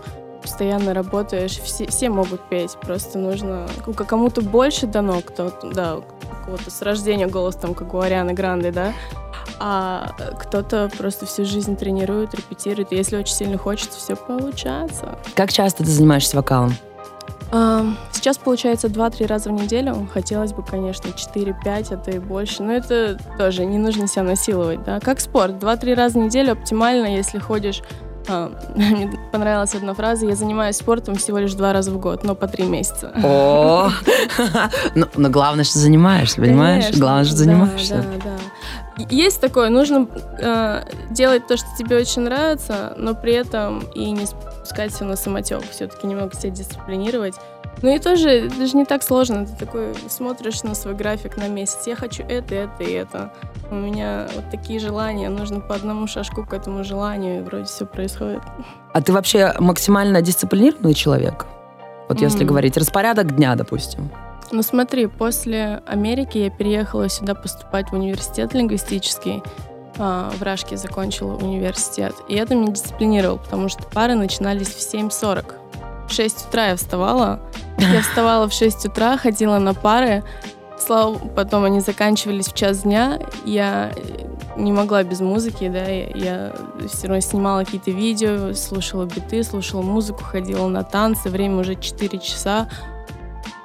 Постоянно 0.45 0.93
работаешь. 0.93 1.57
Все, 1.57 1.87
все 1.87 2.09
могут 2.09 2.39
петь. 2.49 2.77
Просто 2.79 3.17
нужно... 3.17 3.67
у 3.87 3.93
ко- 3.93 4.03
Кому-то 4.03 4.41
больше 4.43 4.85
дано, 4.85 5.21
кто 5.25 5.51
да, 5.73 5.97
кого-то 6.45 6.69
с 6.69 6.83
рождения 6.83 7.25
голос, 7.25 7.55
там, 7.55 7.73
как 7.73 7.95
у 7.95 7.99
Арианы 7.99 8.33
Гранды, 8.33 8.71
да? 8.71 8.93
А 9.59 10.11
кто-то 10.39 10.91
просто 10.95 11.25
всю 11.25 11.45
жизнь 11.45 11.75
тренирует, 11.75 12.35
репетирует. 12.35 12.91
И 12.93 12.95
если 12.95 13.17
очень 13.17 13.33
сильно 13.33 13.57
хочется, 13.57 13.97
все 13.97 14.15
получается. 14.15 15.17
Как 15.33 15.51
часто 15.51 15.83
ты 15.83 15.89
занимаешься 15.89 16.37
вокалом? 16.37 16.75
Ам, 17.51 17.97
Сейчас 18.11 18.37
получается 18.37 18.87
2-3 18.87 19.25
раза 19.25 19.49
в 19.49 19.53
неделю. 19.53 20.07
Хотелось 20.13 20.53
бы, 20.53 20.61
конечно, 20.63 21.07
4-5, 21.07 21.93
а 21.93 21.97
то 21.97 22.11
и 22.11 22.19
больше. 22.19 22.61
Но 22.61 22.71
это 22.73 23.17
тоже 23.39 23.65
не 23.65 23.79
нужно 23.79 24.07
себя 24.07 24.23
насиловать, 24.23 24.83
да. 24.83 24.99
Как 24.99 25.19
спорт. 25.19 25.53
2-3 25.53 25.95
раза 25.95 26.19
в 26.19 26.21
неделю 26.23 26.51
оптимально, 26.51 27.15
если 27.15 27.39
ходишь... 27.39 27.81
а, 28.27 28.51
Мне 28.75 29.11
понравилась 29.31 29.73
одна 29.75 29.93
фраза. 29.93 30.25
Я 30.25 30.35
занимаюсь 30.35 30.77
спортом 30.77 31.15
всего 31.15 31.37
лишь 31.37 31.53
два 31.53 31.73
раза 31.73 31.91
в 31.91 31.99
год, 31.99 32.23
но 32.23 32.35
по 32.35 32.47
три 32.47 32.65
месяца. 32.65 33.11
О, 33.23 33.89
ну, 34.95 35.07
но 35.15 35.29
главное, 35.29 35.63
что 35.63 35.79
занимаешься, 35.79 36.41
понимаешь? 36.41 36.95
Главное, 36.97 37.25
что 37.25 37.35
занимаешься. 37.35 38.05
Да, 38.23 38.31
да. 38.31 39.05
Есть 39.09 39.41
такое, 39.41 39.69
нужно 39.69 40.07
э, 40.39 40.83
делать 41.09 41.47
то, 41.47 41.57
что 41.57 41.67
тебе 41.77 41.97
очень 41.97 42.21
нравится, 42.21 42.93
но 42.97 43.13
при 43.13 43.33
этом 43.33 43.79
и 43.93 44.09
не 44.11 44.25
спускать 44.25 44.93
все 44.93 45.03
на 45.03 45.17
самотек, 45.17 45.63
все-таки 45.69 46.07
немного 46.07 46.33
себя 46.33 46.51
дисциплинировать. 46.51 47.35
Ну 47.81 47.93
и 47.93 47.99
тоже, 47.99 48.29
это 48.47 48.65
же 48.65 48.77
не 48.77 48.85
так 48.85 49.03
сложно, 49.03 49.45
ты 49.45 49.53
такой 49.65 49.93
смотришь 50.07 50.63
на 50.63 50.73
свой 50.75 50.93
график 50.95 51.37
на 51.37 51.47
месяц, 51.47 51.85
я 51.87 51.95
хочу 51.95 52.23
это, 52.23 52.55
это 52.55 52.83
и 52.83 52.91
это. 52.91 53.31
У 53.69 53.75
меня 53.75 54.27
вот 54.35 54.49
такие 54.49 54.79
желания, 54.79 55.29
нужно 55.29 55.59
по 55.59 55.75
одному 55.75 56.07
шажку 56.07 56.45
к 56.45 56.53
этому 56.53 56.83
желанию, 56.83 57.39
и 57.39 57.43
вроде 57.43 57.65
все 57.65 57.85
происходит. 57.85 58.41
А 58.93 59.01
ты 59.01 59.11
вообще 59.13 59.53
максимально 59.59 60.21
дисциплинированный 60.21 60.93
человек? 60.93 61.45
Вот 62.07 62.21
если 62.21 62.41
М. 62.41 62.47
говорить 62.47 62.77
распорядок 62.77 63.35
дня, 63.35 63.55
допустим. 63.55 64.09
Ну 64.51 64.61
смотри, 64.61 65.07
после 65.07 65.81
Америки 65.87 66.37
я 66.37 66.49
переехала 66.51 67.09
сюда 67.09 67.33
поступать 67.35 67.89
в 67.89 67.93
университет 67.93 68.53
лингвистический. 68.53 69.41
А, 69.97 70.29
В 70.37 70.43
Рашке 70.43 70.77
закончила 70.77 71.35
университет. 71.35 72.13
И 72.27 72.35
это 72.35 72.53
меня 72.53 72.71
дисциплинировало, 72.71 73.37
потому 73.37 73.69
что 73.69 73.83
пары 73.83 74.13
начинались 74.15 74.67
в 74.67 74.79
7.40. 74.79 75.55
В 76.07 76.13
6 76.13 76.47
утра 76.47 76.67
я 76.69 76.75
вставала. 76.75 77.39
Я 77.77 78.01
вставала 78.01 78.47
в 78.47 78.53
6 78.53 78.85
утра, 78.85 79.17
ходила 79.17 79.57
на 79.59 79.73
пары. 79.73 80.23
Слава, 80.77 81.17
потом 81.17 81.63
они 81.63 81.79
заканчивались 81.79 82.47
в 82.47 82.53
час 82.53 82.83
дня. 82.83 83.19
Я 83.45 83.91
э, 83.95 84.27
не 84.57 84.71
могла 84.71 85.03
без 85.03 85.21
музыки, 85.21 85.69
да, 85.69 85.85
я, 85.85 86.07
я 86.13 86.53
все 86.87 87.07
равно 87.07 87.21
снимала 87.21 87.63
какие-то 87.63 87.91
видео, 87.91 88.53
слушала 88.53 89.05
биты, 89.05 89.43
слушала 89.43 89.81
музыку, 89.81 90.23
ходила 90.23 90.67
на 90.67 90.83
танцы. 90.83 91.29
Время 91.29 91.57
уже 91.57 91.75
4 91.75 92.19
часа. 92.19 92.67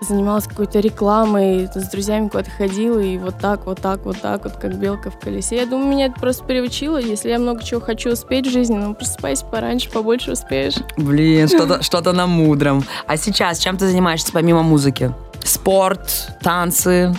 Занималась 0.01 0.47
какой-то 0.47 0.81
рекламой, 0.81 1.69
с 1.75 1.89
друзьями 1.91 2.29
куда-то 2.29 2.51
ходила, 2.51 2.99
и 2.99 3.19
вот 3.19 3.39
так, 3.39 3.67
вот 3.67 3.81
так, 3.81 4.05
вот 4.05 4.21
так, 4.21 4.45
вот 4.45 4.55
как 4.55 4.77
белка 4.77 5.11
в 5.11 5.19
колесе. 5.19 5.57
Я 5.57 5.67
думаю, 5.67 5.89
меня 5.89 6.07
это 6.07 6.21
просто 6.21 6.45
приучило. 6.45 6.99
Если 6.99 7.31
я 7.31 7.39
много 7.39 7.63
чего 7.63 7.81
хочу 7.81 8.13
успеть 8.13 8.47
в 8.47 8.51
жизни, 8.51 8.77
ну, 8.77 8.95
просыпайся 8.95 9.45
пораньше, 9.47 9.91
побольше 9.91 10.33
успеешь. 10.33 10.77
Блин, 10.97 11.49
что-то 11.83 11.83
что 11.83 12.13
на 12.13 12.27
мудром. 12.27 12.85
А 13.07 13.17
сейчас 13.17 13.59
чем 13.59 13.77
ты 13.77 13.87
занимаешься 13.89 14.33
помимо 14.33 14.63
музыки? 14.63 15.15
Спорт, 15.45 16.29
танцы. 16.43 17.15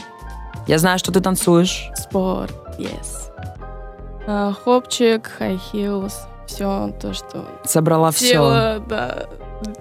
Я 0.68 0.78
знаю, 0.78 1.00
что 1.00 1.12
ты 1.12 1.22
танцуешь. 1.22 1.90
Спорт, 1.96 2.54
yes. 2.78 3.32
А, 4.28 4.54
хопчик, 4.54 5.32
heels, 5.40 6.14
все 6.46 6.94
то, 7.02 7.14
что... 7.14 7.46
Собрала 7.64 8.12
все. 8.12 8.32
Тело, 8.32 8.84
да. 8.88 9.28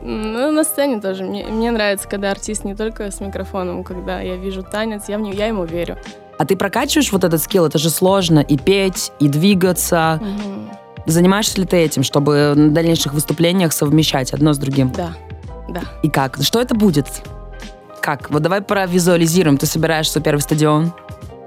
Ну, 0.03 0.51
на 0.51 0.65
сцене 0.65 1.01
тоже. 1.01 1.25
Мне, 1.25 1.45
мне 1.45 1.71
нравится, 1.71 2.09
когда 2.09 2.31
артист 2.31 2.65
не 2.65 2.75
только 2.75 3.11
с 3.11 3.21
микрофоном, 3.21 3.85
когда 3.85 4.21
я 4.21 4.37
вижу 4.37 4.63
танец, 4.63 5.05
я, 5.09 5.19
в 5.19 5.21
него, 5.21 5.35
я 5.35 5.47
ему 5.47 5.65
верю. 5.65 5.97
А 6.39 6.47
ты 6.47 6.57
прокачиваешь 6.57 7.13
вот 7.13 7.25
этот 7.25 7.43
скилл? 7.43 7.67
Это 7.67 7.79
же 7.79 7.91
сложно 7.91 8.41
и 8.41 8.57
петь, 8.57 9.13
и 9.19 9.29
двигаться. 9.29 10.21
Мгм. 10.23 10.71
Занимаешься 11.07 11.61
ли 11.61 11.67
ты 11.67 11.79
этим, 11.79 12.03
чтобы 12.03 12.55
на 12.57 12.71
дальнейших 12.71 13.15
выступлениях 13.15 13.73
совмещать 13.73 14.33
одно 14.33 14.53
с 14.53 14.59
другим? 14.59 14.91
Да, 14.93 15.13
да. 15.69 15.83
И 16.03 16.09
как? 16.09 16.39
Что 16.43 16.61
это 16.61 16.75
будет? 16.75 17.07
Как? 18.01 18.31
Вот 18.31 18.43
давай 18.43 18.63
провизуализируем. 18.63 19.59
Ты 19.59 19.67
собираешь 19.67 20.11
свой 20.11 20.23
первый 20.23 20.41
стадион. 20.41 20.93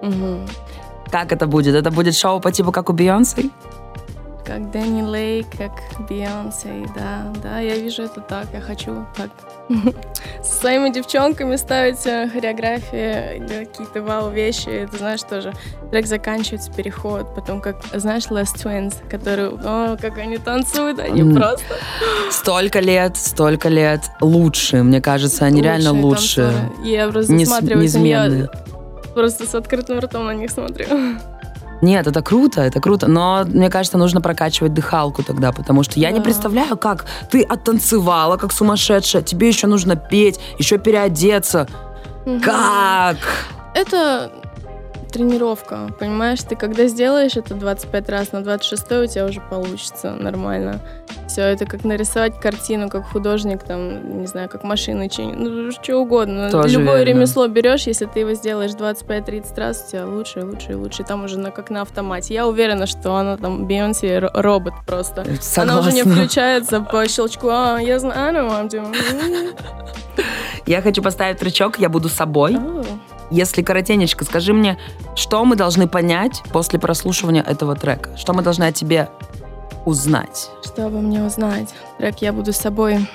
Мгм. 0.01 0.47
Как 1.09 1.31
это 1.31 1.47
будет? 1.47 1.75
Это 1.75 1.91
будет 1.91 2.15
шоу 2.15 2.39
по 2.39 2.51
типу 2.51 2.71
как 2.71 2.89
у 2.89 2.93
Бейонсе? 2.93 3.49
Как 4.45 4.71
Дэнни 4.71 5.09
Лей, 5.09 5.45
как 5.57 5.71
Бейонсе, 6.09 6.85
да, 6.95 7.31
да, 7.41 7.59
я 7.59 7.77
вижу 7.77 8.03
это 8.03 8.19
так, 8.19 8.47
я 8.53 8.59
хочу 8.59 9.05
так. 9.15 9.29
Со 10.43 10.53
своими 10.55 10.89
девчонками 10.89 11.55
ставить 11.55 12.05
э, 12.05 12.27
хореографии, 12.27 13.37
или 13.37 13.63
какие-то 13.65 14.01
вау-вещи, 14.01 14.67
это, 14.67 14.97
знаешь, 14.97 15.21
тоже 15.23 15.53
трек 15.91 16.07
заканчивается, 16.07 16.71
переход, 16.73 17.33
потом 17.33 17.61
как, 17.61 17.77
знаешь, 17.93 18.25
Last 18.25 18.55
Twins, 18.61 18.95
которые, 19.09 19.49
о, 19.63 19.95
как 19.95 20.17
они 20.17 20.37
танцуют, 20.37 20.99
они 20.99 21.21
М. 21.21 21.35
просто 21.35 21.63
Столько 22.29 22.79
лет, 22.81 23.15
столько 23.15 23.69
лет. 23.69 24.01
Лучше, 24.19 24.83
мне 24.83 24.99
кажется, 24.99 25.45
они 25.45 25.61
реально 25.61 25.91
лучшие 25.93 26.47
лучшие. 26.47 26.51
танцоры. 26.51 26.87
Я 26.89 27.07
просто 27.09 27.33
Нес- 27.33 27.47
засматриваюсь 27.47 28.49
просто 29.13 29.45
с 29.45 29.55
открытым 29.55 29.99
ртом 29.99 30.25
на 30.25 30.33
них 30.33 30.51
смотрю. 30.51 30.87
Нет, 31.83 32.07
это 32.07 32.21
круто, 32.21 32.61
это 32.61 32.79
круто. 32.79 33.07
Но 33.07 33.43
мне 33.45 33.69
кажется, 33.69 33.97
нужно 33.97 34.21
прокачивать 34.21 34.73
дыхалку 34.73 35.21
тогда, 35.21 35.51
потому 35.51 35.83
что 35.83 35.99
я 35.99 36.11
не 36.11 36.19
Да. 36.19 36.23
представляю, 36.23 36.77
как 36.77 37.05
ты 37.29 37.43
оттанцевала, 37.43 38.37
как 38.37 38.53
сумасшедшая. 38.53 39.21
Тебе 39.21 39.49
еще 39.49 39.67
нужно 39.67 39.97
петь, 39.97 40.39
еще 40.57 40.77
переодеться. 40.77 41.67
Мгм. 42.25 42.39
Как? 42.41 43.17
Это 43.75 44.31
тренировка, 45.13 45.89
понимаешь? 45.99 46.41
Ты 46.41 46.55
когда 46.55 46.87
сделаешь 46.87 47.37
это 47.37 47.53
25 47.53 48.09
раз, 48.09 48.31
на 48.31 48.43
26 48.43 48.83
у 48.91 49.05
тебя 49.05 49.25
уже 49.25 49.39
получится 49.41 50.11
нормально. 50.11 50.79
Все, 51.27 51.41
это 51.43 51.65
как 51.65 51.83
нарисовать 51.85 52.39
картину, 52.39 52.89
как 52.89 53.05
художник, 53.07 53.63
там, 53.63 54.19
не 54.21 54.27
знаю, 54.27 54.49
как 54.49 54.63
машину 54.63 55.07
чинит, 55.07 55.35
ну, 55.37 55.71
что 55.71 55.97
угодно. 55.97 56.49
Тоже 56.51 56.79
Любое 56.79 57.03
верно. 57.03 57.09
ремесло 57.19 57.47
берешь, 57.47 57.83
если 57.87 58.05
ты 58.05 58.19
его 58.21 58.33
сделаешь 58.33 58.71
25-30 58.71 59.55
раз, 59.59 59.85
у 59.87 59.91
тебя 59.91 60.05
лучше, 60.05 60.39
и 60.39 60.43
лучше, 60.43 60.71
и 60.71 60.75
лучше. 60.75 61.03
Там 61.03 61.23
уже 61.23 61.39
на, 61.39 61.51
как 61.51 61.69
на 61.69 61.81
автомате. 61.81 62.33
Я 62.33 62.47
уверена, 62.47 62.85
что 62.87 63.15
она 63.15 63.37
там, 63.37 63.65
Бейонсе, 63.65 64.17
ро- 64.17 64.31
робот 64.33 64.73
просто. 64.85 65.21
Она 65.55 65.79
уже 65.79 65.91
не 65.91 65.99
Согласна. 66.03 66.11
включается 66.23 66.81
по 66.81 67.07
щелчку. 67.07 67.47
А, 67.49 67.77
я 67.79 67.99
знаю, 67.99 68.19
I 68.19 68.31
know 68.33 68.49
what 68.49 68.69
I'm 68.69 68.69
doing. 68.69 69.55
Я 70.65 70.81
хочу 70.81 71.01
поставить 71.01 71.37
тречок 71.39 71.77
«Я 71.79 71.89
буду 71.89 72.07
собой». 72.09 72.53
М. 72.53 72.83
Если 73.33 73.63
коротенечко, 73.63 74.25
скажи 74.25 74.53
мне, 74.53 74.77
что 75.15 75.43
мы 75.43 75.55
должны 75.55 75.87
понять 75.87 76.43
после 76.51 76.77
прослушивания 76.77 77.41
этого 77.41 77.75
трека? 77.75 78.15
Что 78.15 78.31
мы 78.31 78.43
должны 78.43 78.65
о 78.65 78.71
тебе 78.71 79.09
узнать? 79.85 80.51
Чтобы 80.63 81.01
мне 81.01 81.23
узнать. 81.23 81.73
Трек 81.97 82.19
«Я 82.19 82.31
буду 82.31 82.53
собой». 82.53 83.09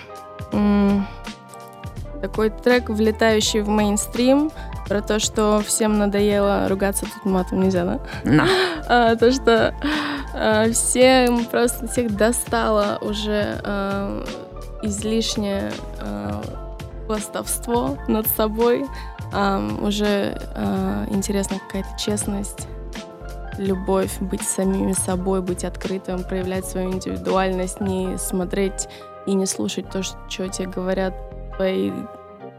М, 0.51 1.07
Такой 2.21 2.51
трек, 2.51 2.89
влетающий 2.91 3.61
в 3.61 3.69
мейнстрим, 3.69 4.51
про 4.89 5.03
то, 5.03 5.21
что 5.21 5.63
всем 5.65 5.99
надоело 5.99 6.67
ругаться 6.69 7.05
тут 7.05 7.25
матом 7.25 7.61
нельзя, 7.61 7.85
да? 7.85 8.01
На. 8.25 8.49
А, 8.89 9.15
то, 9.15 9.31
что 9.31 9.73
а, 10.35 10.69
всем 10.73 11.45
просто 11.45 11.87
всех 11.87 12.17
достало 12.17 12.99
уже 13.03 13.61
а, 13.63 14.25
излишнее 14.83 15.71
а, 16.01 16.43
хвастовство 17.07 17.97
над 18.09 18.27
собой. 18.27 18.85
Уже 19.33 20.41
а, 20.55 21.07
интересна 21.11 21.59
какая-то 21.59 21.91
честность, 21.99 22.67
любовь, 23.59 24.19
быть 24.21 24.43
самими 24.43 24.93
собой, 24.93 25.43
быть 25.43 25.65
открытым, 25.65 26.25
проявлять 26.25 26.65
свою 26.65 26.93
индивидуальность, 26.93 27.81
не 27.81 28.17
смотреть 28.19 28.89
и 29.27 29.35
не 29.35 29.47
слушать 29.47 29.91
то, 29.91 30.03
что 30.03 30.49
тебе 30.49 30.69
говорят 30.69 31.15
твои 31.57 31.91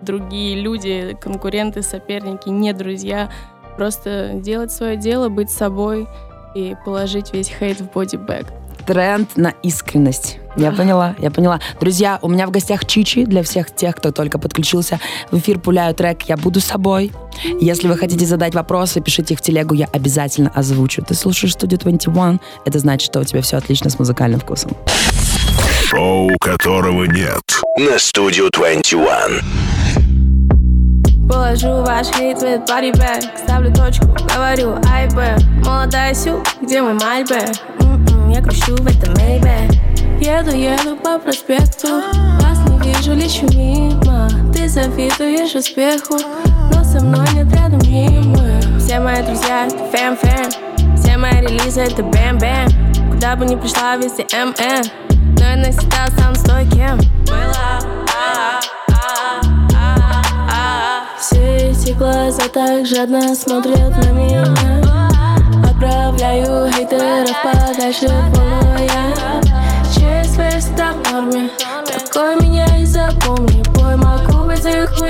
другие 0.01 0.59
люди, 0.61 1.17
конкуренты, 1.19 1.81
соперники, 1.81 2.49
не 2.49 2.73
друзья. 2.73 3.29
Просто 3.75 4.33
делать 4.35 4.71
свое 4.71 4.97
дело, 4.97 5.29
быть 5.29 5.49
собой 5.49 6.07
и 6.53 6.75
положить 6.85 7.33
весь 7.33 7.49
хейт 7.49 7.79
в 7.79 7.91
бодибэк. 7.91 8.45
Тренд 8.85 9.37
на 9.37 9.49
искренность. 9.63 10.39
Я 10.59 10.71
поняла, 10.73 11.15
я 11.19 11.31
поняла. 11.31 11.59
Друзья, 11.79 12.19
у 12.21 12.27
меня 12.27 12.45
в 12.45 12.51
гостях 12.51 12.85
Чичи. 12.85 13.23
Для 13.23 13.43
всех 13.43 13.73
тех, 13.73 13.95
кто 13.95 14.11
только 14.11 14.37
подключился, 14.39 14.99
в 15.31 15.37
эфир 15.37 15.57
пуляю 15.57 15.95
трек 15.95 16.23
«Я 16.23 16.35
буду 16.35 16.59
собой». 16.59 17.13
Если 17.61 17.87
вы 17.87 17.97
хотите 17.97 18.25
задать 18.25 18.53
вопросы, 18.53 18.99
пишите 18.99 19.35
их 19.35 19.39
в 19.39 19.41
телегу, 19.41 19.73
я 19.73 19.87
обязательно 19.93 20.51
озвучу. 20.53 21.01
Ты 21.01 21.13
слушаешь 21.15 21.53
студию 21.53 21.79
21, 21.79 22.41
это 22.65 22.79
значит, 22.79 23.05
что 23.05 23.21
у 23.21 23.23
тебя 23.23 23.41
все 23.41 23.55
отлично 23.55 23.89
с 23.89 23.97
музыкальным 23.97 24.41
вкусом. 24.41 24.75
Шоу, 25.85 26.29
которого 26.41 27.05
нет. 27.05 27.41
На 27.77 27.97
студию 27.97 28.49
21. 28.51 29.41
Положу 31.29 31.83
ваш 31.83 32.07
хейт 32.07 32.39
в 32.39 32.65
бодибэк 32.67 33.23
Ставлю 33.43 33.73
точку, 33.73 34.07
говорю 34.35 34.75
ай 34.91 35.07
б 35.09 35.37
Молодая 35.63 36.13
Сю, 36.13 36.43
где 36.61 36.81
мой 36.81 36.95
мальбэк? 36.95 37.51
М-м, 37.81 38.29
Я 38.31 38.41
кручу 38.41 38.75
в 38.75 38.87
этом 38.87 39.13
Maybach 39.13 39.88
Еду, 40.19 40.51
еду 40.51 40.95
по 40.97 41.17
проспекту. 41.17 41.87
Вас 42.41 42.59
не 42.69 42.79
вижу, 42.79 43.13
лечу 43.13 43.45
мимо. 43.57 44.29
Ты 44.53 44.67
завидуешь 44.67 45.55
успеху. 45.55 46.17
Но 46.73 46.83
со 46.83 47.03
мной 47.03 47.25
нет 47.33 47.51
рядом 47.53 47.79
мимо. 47.89 48.59
Все 48.89 48.99
мои 48.99 49.21
друзья, 49.21 49.67
это 49.67 49.77
фэм-фэм 49.91 50.97
Все 50.97 51.15
мои 51.15 51.41
релизы, 51.41 51.81
это 51.81 52.01
бэм-бэм 52.01 53.11
Куда 53.11 53.35
бы 53.35 53.45
ни 53.45 53.55
пришла, 53.55 53.95
везде 53.97 54.25
МН 54.33 54.83
Но 55.37 55.45
я 55.45 55.55
навсегда 55.57 56.07
стану 56.07 56.35
стойким 56.35 56.97
Была, 57.27 57.79
а, 58.09 58.59
а, 59.75 60.21
а. 60.51 61.19
Все 61.19 61.69
эти 61.69 61.91
глаза 61.91 62.47
так 62.51 62.87
жадно 62.87 63.35
смотрят 63.35 63.95
на 64.03 64.09
меня. 64.11 64.43
Отправляю 65.69 66.71
хейтеров 66.71 67.35
подальше 67.43 68.09
полную 68.33 69.48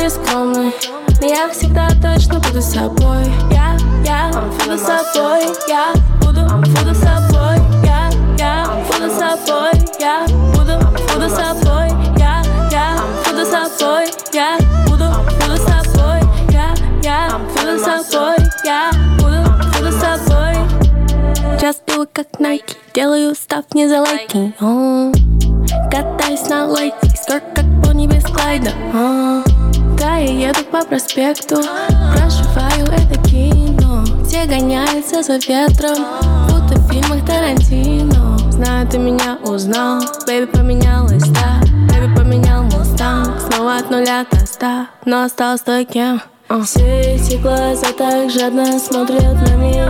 скромный. 0.09 0.73
Но 1.21 1.27
я 1.27 1.49
всегда 1.49 1.89
точно 2.01 2.39
буду 2.39 2.61
собой. 2.61 3.25
Я, 3.51 3.77
я 4.03 4.31
буду 4.31 4.77
собой. 4.77 5.43
Я 5.67 5.93
буду, 6.21 6.41
буду 6.41 6.95
собой. 6.95 7.57
Я, 7.83 8.09
я 8.37 8.65
буду 8.87 9.09
собой. 9.11 9.71
Я 9.99 10.25
буду, 10.53 10.79
буду 11.13 11.29
собой. 11.29 11.89
Я, 12.17 12.41
я 12.71 12.97
буду 13.25 13.45
собой. 13.45 14.07
Я 14.33 14.57
буду, 14.87 15.05
буду 15.41 15.57
собой. 15.57 16.21
Я, 16.51 16.73
я 17.03 17.39
буду 17.55 17.79
собой. 17.79 18.35
Я 18.63 18.91
буду, 19.17 19.43
буду 19.77 19.91
собой. 19.91 20.55
Чувствую, 21.59 22.07
как 22.11 22.27
Nike. 22.39 22.75
Делаю 22.93 23.35
став 23.35 23.65
не 23.73 23.87
за 23.87 24.01
лайки. 24.01 24.53
Катаюсь 25.91 26.47
на 26.49 26.65
лайте 26.67 27.09
Скорк 27.15 27.43
как 27.55 27.65
пони 27.83 28.07
без 28.07 28.23
клайда 28.23 28.71
О, 29.99 30.01
Да, 30.01 30.15
я 30.17 30.49
еду 30.49 30.63
по 30.71 30.83
проспекту. 30.85 31.57
Проживаю 32.15 32.85
это 32.85 33.21
кино. 33.23 34.03
Все 34.25 34.45
гоняются 34.45 35.21
за 35.21 35.33
ветром. 35.33 36.05
Будто 36.47 36.79
в 36.79 36.91
фильмах 36.91 37.25
Тарантино. 37.25 38.37
Знаю, 38.51 38.87
ты 38.87 38.97
меня 38.97 39.37
узнал. 39.43 40.01
Бэби 40.25 40.45
поменялась, 40.45 41.27
да. 41.29 41.61
Бэби 41.89 42.15
поменял 42.15 42.63
мустанг 42.63 43.39
Снова 43.51 43.77
от 43.77 43.89
нуля 43.89 44.25
до 44.31 44.45
ста. 44.45 44.87
Но 45.05 45.23
остался 45.23 45.63
стойким 45.63 46.21
О. 46.47 46.61
Все 46.61 47.15
эти 47.15 47.35
глаза 47.35 47.87
так 47.97 48.29
жадно 48.31 48.79
смотрят 48.79 49.33
на 49.49 49.55
меня. 49.55 49.89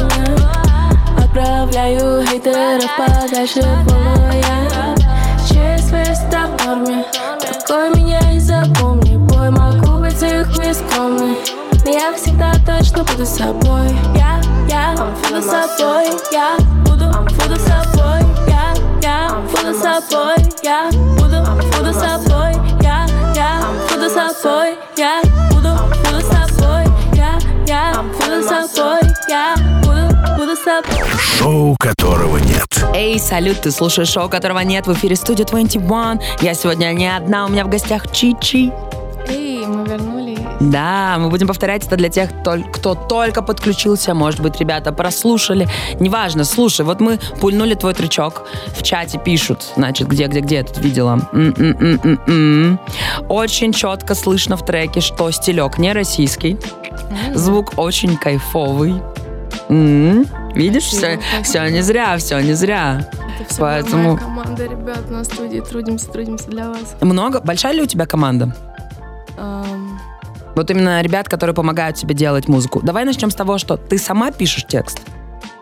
Отправляю 1.17 2.25
хейтеров 2.25 2.89
подальше 2.97 3.59
я 3.59 4.95
ЧСВ 5.47 6.03
всегда 6.13 6.47
в 6.47 6.65
норме. 6.65 7.05
Такой 7.39 7.89
меня 7.95 8.19
и 8.33 8.39
запомни 8.39 8.88
Быть 10.69 10.77
их 10.77 10.93
хуй 10.93 11.37
я 11.85 12.13
всегда 12.13 12.53
точно 12.63 13.03
буду 13.03 13.25
собой. 13.25 13.89
Я, 14.15 14.39
я 14.69 14.93
буду 14.95 15.41
собой, 15.41 16.09
я 16.31 16.57
буду, 16.85 17.05
буду 17.07 17.59
собой. 17.59 18.21
Я, 18.47 18.75
я 19.01 19.41
буду 19.49 19.73
собой, 19.73 20.35
я 20.61 20.91
буду, 20.91 21.43
буду 21.75 21.91
собой. 21.91 22.53
Я, 22.83 23.07
я 23.35 23.63
буду 23.89 24.09
собой, 24.11 24.77
я 24.95 25.21
буду, 25.49 25.69
буду 26.05 26.21
собой. 26.21 26.85
Я, 27.15 27.39
я 27.65 28.03
буду 28.03 28.43
собой, 28.43 28.99
я 29.27 29.55
буду, 29.81 30.37
буду 30.37 30.55
собой. 30.55 31.09
Шоу 31.17 31.75
которого 31.79 32.37
нет. 32.37 32.67
Эй, 32.93 33.19
салют, 33.19 33.61
ты 33.61 33.71
слушаешь 33.71 34.09
шоу, 34.09 34.29
которого 34.29 34.59
нет 34.59 34.85
в 34.85 34.93
эфире 34.93 35.15
студии 35.15 35.45
21. 35.45 36.21
Я 36.41 36.53
сегодня 36.53 36.91
не 36.93 37.07
одна, 37.07 37.45
у 37.47 37.49
меня 37.49 37.65
в 37.65 37.69
гостях 37.69 38.11
Чичи. 38.11 38.71
Эй, 39.29 39.65
мы 39.65 39.85
вернулись. 39.87 40.39
Да, 40.59 41.17
мы 41.19 41.29
будем 41.29 41.47
повторять 41.47 41.85
это 41.85 41.95
для 41.95 42.09
тех, 42.09 42.29
кто 42.73 42.93
только 42.95 43.41
подключился. 43.41 44.13
Может 44.13 44.41
быть, 44.41 44.59
ребята 44.59 44.91
прослушали. 44.91 45.67
Неважно, 45.99 46.43
слушай, 46.43 46.85
вот 46.85 46.99
мы 46.99 47.19
пульнули 47.39 47.75
твой 47.75 47.93
трючок. 47.93 48.43
В 48.75 48.83
чате 48.83 49.19
пишут, 49.23 49.71
значит, 49.77 50.07
где, 50.07 50.27
где, 50.27 50.39
где 50.41 50.55
я 50.57 50.63
тут 50.63 50.77
видела. 50.79 51.19
М-м-м-м-м. 51.31 52.79
Очень 53.29 53.71
четко 53.73 54.15
слышно 54.15 54.57
в 54.57 54.65
треке, 54.65 54.99
что 55.01 55.29
стилек 55.31 55.77
не 55.77 55.93
российский. 55.93 56.57
Звук 57.33 57.73
очень 57.77 58.17
кайфовый. 58.17 59.01
М, 59.69 60.25
Видишь, 60.55 60.83
все, 60.85 61.19
все 61.43 61.67
не 61.69 61.81
зря, 61.81 62.17
все 62.17 62.39
не 62.39 62.53
зря. 62.53 63.07
Это 63.39 63.49
все 63.53 63.61
Поэтому- 63.61 64.17
команда, 64.17 64.63
ребят, 64.65 65.09
на 65.09 65.23
студии. 65.23 65.59
Трудимся, 65.59 66.07
трудимся 66.09 66.47
для 66.49 66.69
вас. 66.69 66.95
Много? 67.01 67.39
Большая 67.39 67.73
ли 67.73 67.81
у 67.83 67.85
тебя 67.85 68.05
команда? 68.07 68.53
Вот 70.55 70.69
именно 70.71 71.01
ребят, 71.01 71.29
которые 71.29 71.53
помогают 71.55 71.95
тебе 71.95 72.13
делать 72.15 72.47
музыку. 72.47 72.81
Давай 72.83 73.05
начнем 73.05 73.31
с 73.31 73.35
того, 73.35 73.57
что 73.57 73.77
ты 73.77 73.97
сама 73.97 74.31
пишешь 74.31 74.65
текст. 74.67 75.01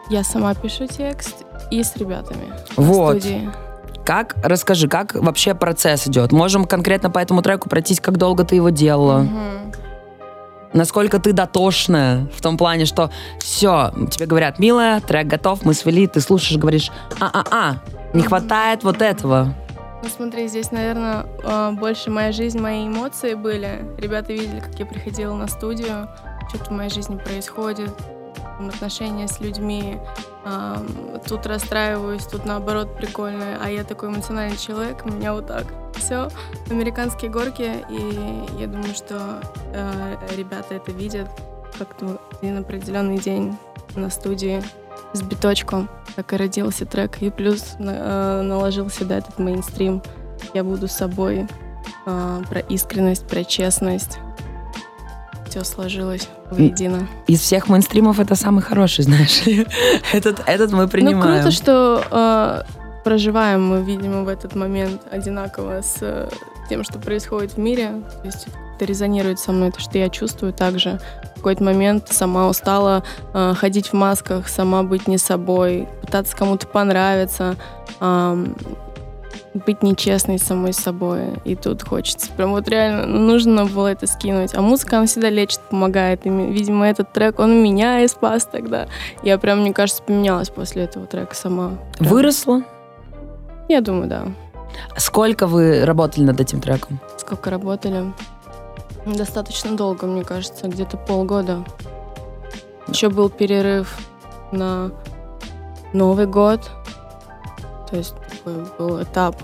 Я 0.10 0.24
сама 0.24 0.56
пишу 0.56 0.88
текст 0.88 1.46
и 1.70 1.84
с 1.84 1.96
ребятами 1.98 2.48
Вот. 2.78 3.20
студии. 3.20 3.50
Как, 4.06 4.36
расскажи, 4.42 4.88
как 4.88 5.16
вообще 5.16 5.54
процесс 5.54 6.08
идет? 6.08 6.32
Можем 6.32 6.64
конкретно 6.66 7.10
по 7.10 7.20
этому 7.20 7.42
треку 7.42 7.68
пройтись, 7.68 8.00
как 8.00 8.18
долго 8.18 8.46
ты 8.46 8.56
его 8.56 8.70
делала? 8.70 9.20
Мгм. 9.20 9.74
Насколько 10.74 11.20
ты 11.20 11.34
дотошная 11.34 12.30
в 12.36 12.42
том 12.42 12.58
плане, 12.58 12.86
что 12.86 13.12
все, 13.40 13.92
тебе 14.10 14.26
говорят, 14.26 14.60
милая, 14.60 15.02
трек 15.02 15.28
готов, 15.28 15.66
мы 15.66 15.74
свели, 15.74 16.08
ты 16.08 16.22
слушаешь, 16.22 16.58
говоришь, 16.58 16.92
а-а-а, 17.20 17.78
не 18.14 18.24
хватает 18.24 18.84
вот 18.84 19.02
этого. 19.02 19.54
Ну 20.04 20.10
смотри, 20.10 20.48
здесь, 20.48 20.72
наверное, 20.72 21.26
э, 21.44 21.72
больше 21.72 22.12
моя 22.12 22.32
жизнь, 22.32 22.60
мои 22.60 22.88
эмоции 22.88 23.34
были. 23.34 23.84
Ребята 23.98 24.32
видели, 24.32 24.60
как 24.60 24.78
я 24.78 24.86
приходила 24.86 25.34
на 25.34 25.48
студию, 25.48 26.08
что-то 26.50 26.66
в 26.66 26.72
моей 26.72 26.90
жизни 26.90 27.18
происходит, 27.18 27.92
отношения 28.60 29.28
с 29.28 29.40
людьми. 29.40 29.98
ам, 30.46 30.88
Тут 31.28 31.46
расстраиваюсь, 31.46 32.26
тут 32.26 32.46
наоборот 32.46 32.96
прикольно. 32.96 33.58
А 33.62 33.70
я 33.70 33.84
такой 33.84 34.10
эмоциональный 34.10 34.58
человек, 34.58 35.04
у 35.06 35.10
меня 35.10 35.34
вот 35.34 35.48
так. 35.48 35.66
Все, 35.96 36.30
американские 36.70 37.32
горки, 37.32 37.84
и 37.90 38.60
я 38.60 38.68
думаю, 38.68 38.94
что 38.94 39.42
э, 39.74 40.16
ребята 40.36 40.76
это 40.76 40.92
видят 40.92 41.28
как-то 41.78 42.20
в 42.32 42.44
один 42.44 42.60
определенный 42.60 43.18
день 43.18 43.58
на 43.96 44.10
студии 44.10 44.62
с 45.14 45.22
биточком. 45.22 45.90
Так 46.16 46.34
и 46.34 46.38
родился 46.38 46.86
трек. 46.86 47.22
И 47.22 47.30
плюс 47.30 47.76
э, 47.80 48.42
наложил 48.42 48.90
сюда 48.90 49.18
этот 49.18 49.40
мейнстрим. 49.40 50.02
Я 50.54 50.64
буду 50.64 50.88
собой. 50.88 51.48
э, 52.06 52.42
про 52.50 52.60
искренность, 52.62 53.28
про 53.28 53.44
честность. 53.44 54.20
Все 55.50 55.64
сложилось 55.64 56.28
воедино. 56.52 57.08
Из 57.28 57.40
всех 57.40 57.70
мейнстримов 57.70 58.20
это 58.20 58.36
самый 58.36 58.62
хороший, 58.62 59.04
знаешь 59.04 59.46
ли. 59.46 59.66
Этот, 60.14 60.42
этот 60.46 60.72
мы 60.72 60.88
принимаем. 60.88 61.20
Ну, 61.20 61.42
круто, 61.42 61.52
что 61.52 62.04
э, 62.12 62.64
проживаем 63.04 63.66
мы, 63.66 63.82
видимо, 63.84 64.24
в 64.24 64.28
этот 64.28 64.56
момент 64.56 65.02
одинаково 65.10 65.82
с 65.82 65.98
э, 66.02 66.30
тем, 66.70 66.84
что 66.84 67.00
происходит 67.00 67.54
в 67.54 67.58
мире. 67.58 68.02
То 68.22 68.26
есть 68.26 68.48
это 68.78 68.86
резонирует 68.86 69.40
со 69.40 69.52
мной, 69.52 69.72
то, 69.72 69.80
что 69.80 69.98
я 69.98 70.10
чувствую 70.10 70.54
также. 70.54 71.00
В 71.34 71.38
какой-то 71.38 71.64
момент 71.64 72.08
сама 72.10 72.48
устала 72.48 73.04
э, 73.34 73.54
ходить 73.56 73.88
в 73.88 73.94
масках, 73.94 74.48
сама 74.48 74.84
быть 74.84 75.08
не 75.08 75.18
собой, 75.18 75.88
пытаться 76.02 76.36
кому-то 76.36 76.68
понравиться, 76.68 77.56
ам, 78.00 78.56
быть 79.54 79.82
нечестной 79.82 80.38
самой 80.38 80.74
собой. 80.74 81.22
И 81.44 81.56
тут 81.56 81.82
хочется 81.82 82.32
прям 82.32 82.52
вот 82.52 82.68
реально 82.68 83.08
ну, 83.08 83.20
нужно 83.20 83.66
было 83.66 83.88
это 83.88 84.06
скинуть. 84.06 84.54
А 84.54 84.62
музыка, 84.62 84.98
она 84.98 85.08
всегда 85.08 85.30
лечит, 85.30 85.60
помогает. 85.62 86.26
И, 86.26 86.30
видимо, 86.30 86.88
этот 86.88 87.12
трек, 87.14 87.40
он 87.40 87.64
меня 87.64 88.02
и 88.02 88.08
спас 88.08 88.46
тогда. 88.46 88.88
Я 89.24 89.38
прям, 89.40 89.62
мне 89.62 89.74
кажется, 89.74 90.04
поменялась 90.04 90.50
после 90.50 90.84
этого 90.84 91.08
трека 91.08 91.34
сама. 91.36 91.74
Прям. 91.98 92.12
Выросла? 92.12 92.62
Я 93.70 93.82
думаю, 93.82 94.08
да. 94.08 94.24
Сколько 94.98 95.48
вы 95.48 95.86
работали 95.86 96.24
над 96.24 96.40
этим 96.40 96.62
треком? 96.62 97.00
Сколько 97.18 97.50
работали? 97.50 98.14
Достаточно 99.16 99.76
долго, 99.76 100.06
мне 100.06 100.24
кажется, 100.24 100.68
где-то 100.68 100.98
полгода. 100.98 101.64
Еще 102.88 103.10
был 103.10 103.30
перерыв 103.30 103.98
на 104.52 104.92
Новый 105.94 106.26
год. 106.28 106.70
То 107.90 107.96
есть 107.96 108.16
такой 108.30 108.66
был 108.78 109.02
этап. 109.02 109.36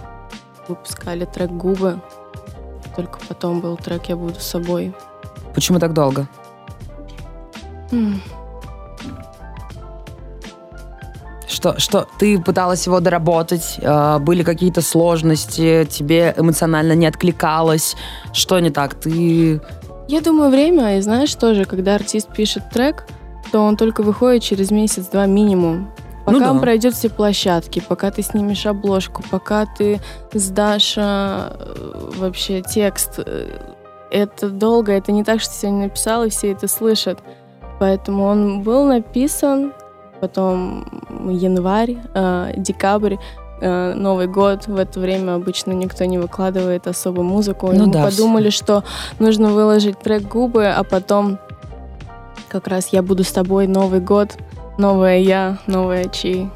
Выпускали 0.67 1.25
трек 1.25 1.51
«Губы». 1.51 2.01
Только 2.95 3.19
потом 3.27 3.61
был 3.61 3.77
трек 3.77 4.05
«Я 4.09 4.15
буду 4.15 4.39
собой». 4.39 4.93
Почему 5.53 5.79
так 5.79 5.93
долго? 5.93 6.27
Что, 11.53 11.79
что 11.79 12.07
ты 12.17 12.39
пыталась 12.39 12.87
его 12.87 12.99
доработать, 12.99 13.77
э, 13.79 14.17
были 14.17 14.41
какие-то 14.41 14.81
сложности, 14.81 15.85
тебе 15.85 16.33
эмоционально 16.35 16.93
не 16.93 17.05
откликалось, 17.05 17.95
что 18.33 18.59
не 18.59 18.71
так? 18.71 18.95
Ты 18.95 19.61
Я 20.07 20.21
думаю, 20.21 20.49
время, 20.49 20.97
и 20.97 21.01
знаешь, 21.01 21.35
тоже, 21.35 21.65
когда 21.65 21.93
артист 21.93 22.29
пишет 22.35 22.63
трек, 22.71 23.05
то 23.51 23.59
он 23.59 23.77
только 23.77 24.01
выходит 24.01 24.41
через 24.41 24.71
месяц-два 24.71 25.27
минимум. 25.27 25.91
Пока 26.25 26.39
Ну 26.39 26.43
да. 26.43 26.51
он 26.51 26.59
пройдет 26.59 26.95
все 26.95 27.09
площадки, 27.09 27.83
пока 27.87 28.09
ты 28.09 28.23
снимешь 28.23 28.65
обложку, 28.65 29.21
пока 29.29 29.67
ты 29.67 30.01
сдашь 30.33 30.95
э, 30.97 31.49
вообще 32.17 32.63
текст, 32.63 33.19
э, 33.19 33.59
это 34.09 34.49
долго, 34.49 34.91
это 34.91 35.11
не 35.11 35.23
так, 35.23 35.39
что 35.39 35.51
ты 35.51 35.59
сегодня 35.59 35.83
написал, 35.83 36.23
и 36.23 36.29
все 36.29 36.51
это 36.51 36.67
слышат. 36.67 37.19
Поэтому 37.79 38.23
он 38.25 38.63
был 38.63 38.85
написан, 38.85 39.73
потом 40.23 40.85
январь, 41.29 41.97
э, 42.13 42.53
декабрь, 42.55 43.17
э, 43.59 43.93
Новый 43.93 44.27
год. 44.27 44.67
В 44.67 44.77
это 44.77 45.01
время 45.01 45.33
обычно 45.35 45.73
никто 45.73 46.05
не 46.05 46.17
выкладывает 46.17 46.87
особо 46.87 47.23
музыку. 47.23 47.73
И 47.73 47.77
Ну 47.77 47.87
мы 47.87 47.91
да, 47.91 48.03
подумали, 48.05 48.49
что 48.49 48.85
нужно 49.19 49.49
выложить 49.49 49.99
трек 49.99 50.23
«Губы», 50.23 50.67
а 50.67 50.83
потом 50.85 51.39
как 52.47 52.69
раз 52.69 52.93
«Я 52.93 53.01
буду 53.01 53.25
с 53.25 53.33
тобой», 53.33 53.67
Новый 53.67 53.99
год, 53.99 54.37
новая 54.77 55.17
я, 55.19 55.57
новая 55.67 56.05
Чи. 56.05 56.49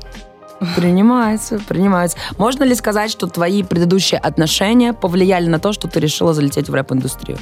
принимается, 0.77 1.59
принимается. 1.67 2.17
Можно 2.37 2.63
ли 2.63 2.73
сказать, 2.73 3.11
что 3.11 3.27
твои 3.27 3.63
предыдущие 3.63 4.17
отношения 4.17 4.93
повлияли 4.93 5.49
на 5.49 5.59
то, 5.59 5.73
что 5.73 5.89
ты 5.89 5.99
решила 5.99 6.33
залететь 6.33 6.69
в 6.69 6.73
рэп-индустрию? 6.73 7.37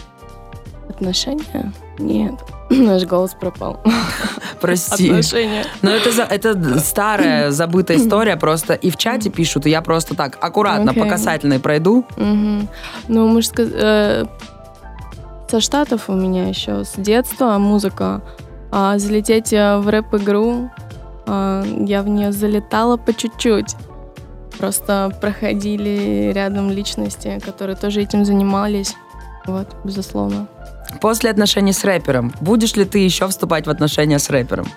Отношения? 0.95 1.73
Нет. 1.99 2.33
Наш 2.69 3.03
голос 3.05 3.35
пропал. 3.39 3.81
Прости. 4.61 5.09
Отношения. 5.09 5.65
Но 5.81 5.91
это, 5.91 6.11
за- 6.11 6.23
это 6.23 6.79
старая 6.79 7.51
забытая 7.51 7.97
история, 7.97 8.37
просто 8.37 8.73
и 8.73 8.89
в 8.89 8.97
чате 8.97 9.29
пишут, 9.29 9.65
и 9.65 9.69
я 9.69 9.81
просто 9.81 10.15
так 10.15 10.37
аккуратно 10.41 10.91
Окей. 10.91 11.03
по 11.03 11.09
касательной 11.09 11.59
пройду. 11.59 12.05
Мгм. 12.15 12.69
Ну, 13.07 13.27
мы 13.27 13.41
же 13.41 13.49
э, 13.57 14.25
со 15.49 15.59
Штатов 15.61 16.09
у 16.09 16.13
меня 16.13 16.47
еще 16.47 16.83
с 16.83 16.93
детства 16.97 17.57
музыка. 17.57 18.21
А 18.71 18.97
залететь 18.97 19.53
э, 19.53 19.77
в 19.77 19.87
рэп-игру, 19.87 20.69
а, 21.27 21.63
я 21.63 22.01
в 22.01 22.07
нее 22.09 22.31
залетала 22.31 22.97
по 22.97 23.13
чуть-чуть. 23.13 23.75
Просто 24.57 25.11
проходили 25.21 26.31
рядом 26.33 26.71
личности, 26.71 27.41
которые 27.45 27.75
тоже 27.75 28.01
этим 28.01 28.25
занимались. 28.25 28.95
Вот, 29.45 29.75
безусловно. 29.83 30.47
После 31.01 31.29
отношений 31.29 31.73
с 31.73 31.83
рэпером, 31.83 32.33
будешь 32.41 32.75
ли 32.75 32.85
ты 32.85 32.99
еще 32.99 33.27
вступать 33.27 33.67
в 33.67 33.69
отношения 33.69 34.19
с 34.19 34.29
рэпером? 34.29 34.67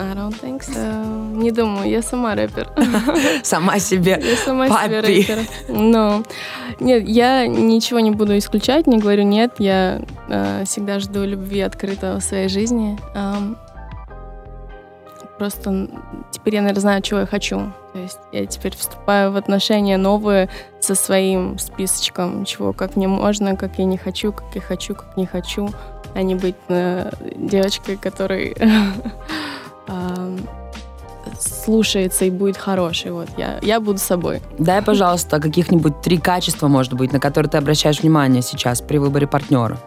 I 0.00 0.14
don't 0.14 0.34
think 0.40 0.60
so. 0.60 1.36
Не 1.36 1.50
думаю, 1.50 1.90
я 1.90 2.02
сама 2.02 2.36
рэпер. 2.36 2.70
Сама 3.42 3.80
себе. 3.80 4.20
Я 4.22 4.36
сама 4.36 4.68
себе 4.68 4.76
Папи. 4.76 5.06
рэпер. 5.06 5.38
Но 5.68 6.22
нет, 6.78 7.08
я 7.08 7.46
ничего 7.48 7.98
не 7.98 8.12
буду 8.12 8.38
исключать, 8.38 8.86
не 8.86 8.98
говорю 8.98 9.24
нет. 9.24 9.54
Я 9.58 10.00
э, 10.28 10.64
всегда 10.66 11.00
жду 11.00 11.24
любви 11.24 11.60
открыто 11.60 12.18
в 12.20 12.22
своей 12.22 12.48
жизни. 12.48 12.96
Ам, 13.14 13.56
просто 15.38 15.88
теперь 16.30 16.56
я, 16.56 16.60
наверное, 16.60 16.80
знаю, 16.80 17.02
чего 17.02 17.20
я 17.20 17.26
хочу. 17.26 17.72
То 17.92 17.98
есть 17.98 18.18
я 18.32 18.46
теперь 18.46 18.76
вступаю 18.76 19.32
в 19.32 19.36
отношения 19.36 19.96
новые 19.96 20.48
со 20.80 20.94
своим 20.94 21.58
списочком, 21.58 22.44
чего, 22.44 22.72
как 22.72 22.96
мне 22.96 23.08
можно, 23.08 23.56
как 23.56 23.78
я 23.78 23.84
не 23.84 23.96
хочу, 23.96 24.32
как 24.32 24.46
я 24.54 24.60
хочу, 24.60 24.94
как 24.94 25.16
не 25.16 25.26
хочу, 25.26 25.70
а 26.14 26.22
не 26.22 26.34
быть 26.34 26.56
э, 26.68 27.10
девочкой, 27.36 27.96
которой 27.96 28.56
слушается 31.40 32.24
и 32.24 32.30
будет 32.30 32.56
хорошей. 32.56 33.12
Вот 33.12 33.28
я, 33.36 33.58
я 33.62 33.80
буду 33.80 33.98
собой. 33.98 34.40
Дай, 34.58 34.82
пожалуйста, 34.82 35.40
каких-нибудь 35.40 36.00
три 36.00 36.18
качества, 36.18 36.68
может 36.68 36.94
быть, 36.94 37.12
на 37.12 37.20
которые 37.20 37.50
ты 37.50 37.58
обращаешь 37.58 38.00
внимание 38.00 38.42
сейчас 38.42 38.80
при 38.80 38.98
выборе 38.98 39.26
партнера. 39.26 39.78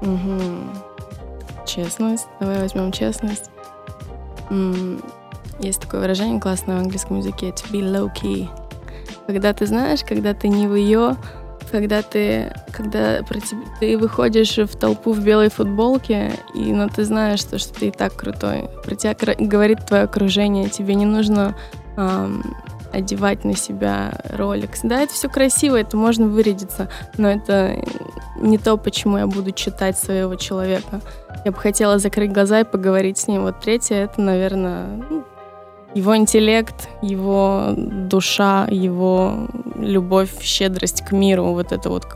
Мгм. 0.00 0.70
Честность. 1.66 2.26
Давай 2.40 2.58
возьмем 2.58 2.92
честность. 2.92 3.50
Есть 5.60 5.80
такое 5.80 6.00
выражение 6.00 6.40
классное 6.40 6.76
в 6.76 6.80
английском 6.80 7.18
языке 7.18 7.48
to 7.50 7.70
be 7.70 7.80
low 7.80 8.10
key. 8.14 8.48
Когда 9.26 9.52
ты 9.52 9.66
знаешь, 9.66 10.00
когда 10.02 10.34
ты 10.34 10.48
не 10.48 10.66
в 10.66 10.74
ее, 10.74 11.16
когда 11.70 12.02
ты, 12.02 12.52
когда 12.72 13.22
про 13.22 13.38
теб- 13.38 13.64
ты 13.80 13.96
выходишь 13.96 14.58
в 14.58 14.76
толпу 14.76 15.12
в 15.12 15.20
белой 15.20 15.48
футболке, 15.48 16.32
и, 16.54 16.72
но 16.72 16.88
ты 16.88 17.04
знаешь, 17.04 17.40
что, 17.40 17.58
что 17.58 17.72
ты 17.72 17.88
и 17.88 17.90
так 17.90 18.14
крутой. 18.14 18.68
Про 18.84 18.94
тебя 18.94 19.14
говорит 19.38 19.86
твое 19.86 20.02
окружение, 20.02 20.68
тебе 20.68 20.94
не 20.94 21.06
нужно 21.06 21.54
ам, 21.96 22.42
одевать 22.92 23.44
на 23.44 23.56
себя 23.56 24.20
Rolex. 24.30 24.80
Да, 24.82 25.00
это 25.00 25.14
все 25.14 25.28
красиво, 25.28 25.76
это 25.76 25.96
можно 25.96 26.26
вырядиться, 26.26 26.88
но 27.16 27.30
это 27.30 27.76
не 28.36 28.58
то, 28.58 28.76
почему 28.76 29.18
я 29.18 29.26
буду 29.26 29.52
читать 29.52 29.98
своего 29.98 30.34
человека. 30.34 31.00
Я 31.44 31.52
бы 31.52 31.58
хотела 31.58 31.98
закрыть 31.98 32.32
глаза 32.32 32.60
и 32.60 32.64
поговорить 32.64 33.18
с 33.18 33.28
ним. 33.28 33.42
Вот 33.42 33.60
третье, 33.60 33.96
это, 33.96 34.20
наверное, 34.20 34.86
ну, 35.10 35.24
его 35.94 36.16
интеллект, 36.16 36.88
его 37.02 37.74
душа, 37.76 38.66
его 38.70 39.48
любовь, 39.76 40.40
щедрость 40.40 41.04
к 41.04 41.12
миру. 41.12 41.46
Вот 41.46 41.72
это 41.72 41.90
вот 41.90 42.06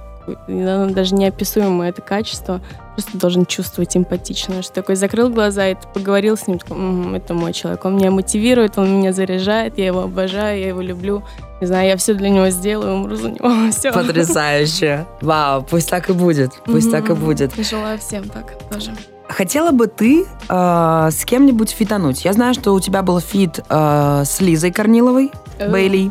оно 0.48 0.90
даже 0.90 1.14
неописуемое 1.14 1.90
это 1.90 2.02
качество. 2.02 2.60
Просто 2.94 3.18
должен 3.18 3.46
чувствовать 3.46 3.96
эмпатично. 3.96 4.62
Что 4.62 4.74
такой 4.74 4.96
закрыл 4.96 5.28
глаза, 5.28 5.68
и 5.68 5.76
поговорил 5.94 6.36
с 6.36 6.46
ним, 6.46 6.58
такой, 6.58 6.76
«Мгм, 6.76 7.14
это 7.14 7.34
мой 7.34 7.52
человек. 7.52 7.84
Он 7.84 7.96
меня 7.96 8.10
мотивирует, 8.10 8.78
он 8.78 8.98
меня 8.98 9.12
заряжает, 9.12 9.78
я 9.78 9.86
его 9.86 10.02
обожаю, 10.02 10.58
я 10.58 10.68
его 10.68 10.80
люблю. 10.80 11.22
Не 11.60 11.66
знаю, 11.66 11.88
я 11.88 11.96
все 11.96 12.14
для 12.14 12.28
него 12.28 12.48
сделаю, 12.50 12.94
умру 12.94 13.16
за 13.16 13.30
него. 13.30 13.70
Все. 13.70 13.92
Потрясающе. 13.92 15.06
Вау, 15.22 15.62
пусть 15.62 15.88
так 15.88 16.10
и 16.10 16.12
будет. 16.12 16.50
Пусть 16.64 16.90
так 16.90 17.08
и 17.10 17.14
будет. 17.14 17.54
Желаю 17.56 17.98
всем 17.98 18.28
так 18.28 18.58
тоже. 18.70 18.92
Хотела 19.28 19.72
бы 19.72 19.86
ты 19.88 20.24
э, 20.48 21.08
с 21.10 21.24
кем-нибудь 21.24 21.70
фитануть? 21.70 22.24
Я 22.24 22.32
знаю, 22.32 22.54
что 22.54 22.72
у 22.74 22.80
тебя 22.80 23.02
был 23.02 23.20
фит 23.20 23.60
э, 23.68 24.22
с 24.24 24.40
Лизой 24.40 24.70
Корниловой, 24.72 25.32
Э. 25.58 25.70
Бейли. 25.70 26.10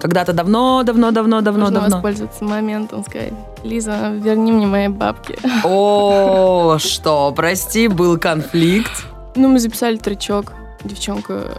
Когда-то 0.00 0.32
давно, 0.34 0.82
давно, 0.82 1.10
давно, 1.10 1.40
давно, 1.40 1.64
Можно 1.66 1.80
давно. 1.80 1.96
воспользоваться 1.96 2.44
моментом, 2.44 3.02
сказать, 3.02 3.32
Лиза, 3.62 4.10
верни 4.12 4.52
мне 4.52 4.66
мои 4.66 4.88
бабки. 4.88 5.38
О, 5.64 6.76
что, 6.78 7.32
прости, 7.34 7.88
был 7.88 8.18
конфликт. 8.18 8.90
Ну, 9.36 9.48
мы 9.48 9.58
записали 9.58 9.96
тречок, 9.96 10.52
девчонка 10.84 11.58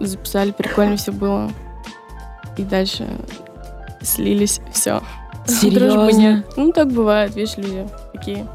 записали, 0.00 0.52
прикольно 0.52 0.96
все 0.96 1.12
было. 1.12 1.50
И 2.56 2.62
дальше 2.62 3.06
слились, 4.02 4.60
все. 4.72 5.02
Серьезно? 5.46 6.44
Ну, 6.56 6.72
так 6.72 6.88
бывает, 6.88 7.34
видишь, 7.36 7.56
люди 7.58 7.86
такие. 8.12 8.46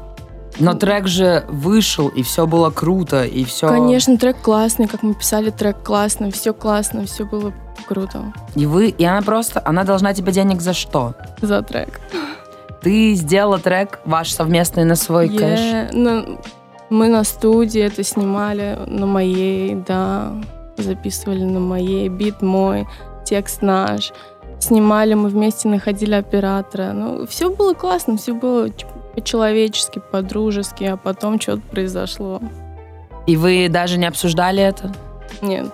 Но 0.62 0.74
трек 0.74 1.06
же 1.06 1.44
вышел, 1.48 2.08
и 2.08 2.22
все 2.22 2.46
было 2.46 2.70
круто, 2.70 3.24
и 3.24 3.44
все... 3.44 3.68
Конечно, 3.68 4.16
трек 4.16 4.40
классный, 4.40 4.86
как 4.86 5.02
мы 5.02 5.14
писали 5.14 5.50
трек 5.50 5.82
классно, 5.82 6.30
все 6.30 6.54
классно, 6.54 7.04
все 7.04 7.24
было 7.24 7.52
круто 7.86 8.32
И 8.54 8.66
вы, 8.66 8.88
и 8.88 9.04
она 9.04 9.22
просто, 9.22 9.60
она 9.64 9.84
должна 9.84 10.14
тебе 10.14 10.32
денег 10.32 10.60
за 10.60 10.72
что? 10.72 11.14
за 11.40 11.62
трек. 11.62 12.00
Ты 12.80 13.14
сделала 13.14 13.58
трек 13.58 14.00
ваш 14.04 14.32
совместный 14.32 14.84
на 14.84 14.96
свой 14.96 15.28
кэш. 15.28 15.60
Yeah, 15.60 15.88
ну, 15.92 16.40
мы 16.90 17.08
на 17.08 17.24
студии 17.24 17.80
это 17.80 18.02
снимали 18.02 18.78
на 18.86 19.06
моей, 19.06 19.74
да, 19.74 20.32
записывали 20.76 21.44
на 21.44 21.60
моей, 21.60 22.08
бит 22.08 22.42
мой, 22.42 22.86
текст 23.24 23.62
наш. 23.62 24.12
Снимали 24.58 25.14
мы 25.14 25.28
вместе, 25.28 25.68
находили 25.68 26.14
оператора. 26.14 26.92
Ну, 26.92 27.26
все 27.26 27.50
было 27.50 27.74
классно, 27.74 28.16
все 28.16 28.32
было 28.34 28.68
по-человечески, 29.14 30.00
по-дружески, 30.10 30.84
а 30.84 30.96
потом 30.96 31.40
что-то 31.40 31.62
произошло. 31.62 32.40
И 33.26 33.36
вы 33.36 33.68
даже 33.68 33.98
не 33.98 34.06
обсуждали 34.06 34.62
это? 34.62 34.92
Нет. 35.40 35.66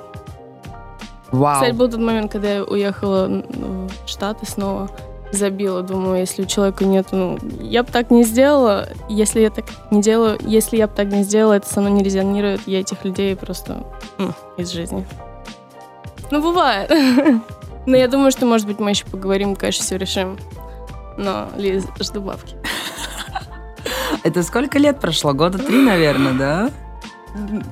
Вау. 1.31 1.55
Кстати, 1.55 1.75
был 1.75 1.91
тот 1.91 2.01
момент, 2.01 2.33
когда 2.33 2.55
я 2.55 2.65
уехала 2.65 3.27
в 3.29 4.09
Штаты 4.09 4.47
снова, 4.47 4.91
забила, 5.31 5.83
думаю, 5.83 6.21
если 6.21 6.43
у 6.43 6.47
человека 6.47 6.85
нет, 6.85 7.09
ну, 7.13 7.39
я 7.61 7.83
бы 7.83 7.93
так 7.93 8.11
не 8.11 8.25
сделала, 8.25 8.89
если 9.11 9.41
я 9.41 9.51
так 9.51 9.67
не 9.91 10.01
делаю, 10.01 10.39
если 10.41 10.79
я 10.79 10.87
бы 10.87 10.95
так 10.95 11.09
не 11.09 11.23
сделала, 11.23 11.55
это 11.55 11.69
со 11.69 11.81
мной 11.81 11.93
не 11.93 12.03
резонирует, 12.03 12.63
я 12.67 12.81
этих 12.81 13.05
людей 13.05 13.37
просто 13.37 13.85
м, 14.19 14.35
из 14.57 14.71
жизни. 14.71 15.07
Ну, 16.31 16.43
бывает. 16.43 16.91
Но 17.87 17.97
я 17.97 18.09
думаю, 18.09 18.31
что, 18.31 18.47
может 18.47 18.67
быть, 18.67 18.79
мы 18.79 18.91
еще 18.91 19.07
поговорим, 19.07 19.57
конечно, 19.57 19.85
все 19.85 19.97
решим. 19.97 20.39
Но, 21.17 21.49
Лиз, 21.57 21.87
жду 22.01 22.21
бабки. 22.21 22.55
Это 24.25 24.43
сколько 24.43 24.79
лет 24.79 25.01
прошло? 25.01 25.33
Года 25.33 25.59
три, 25.59 25.79
наверное, 25.83 26.33
да? 26.33 26.71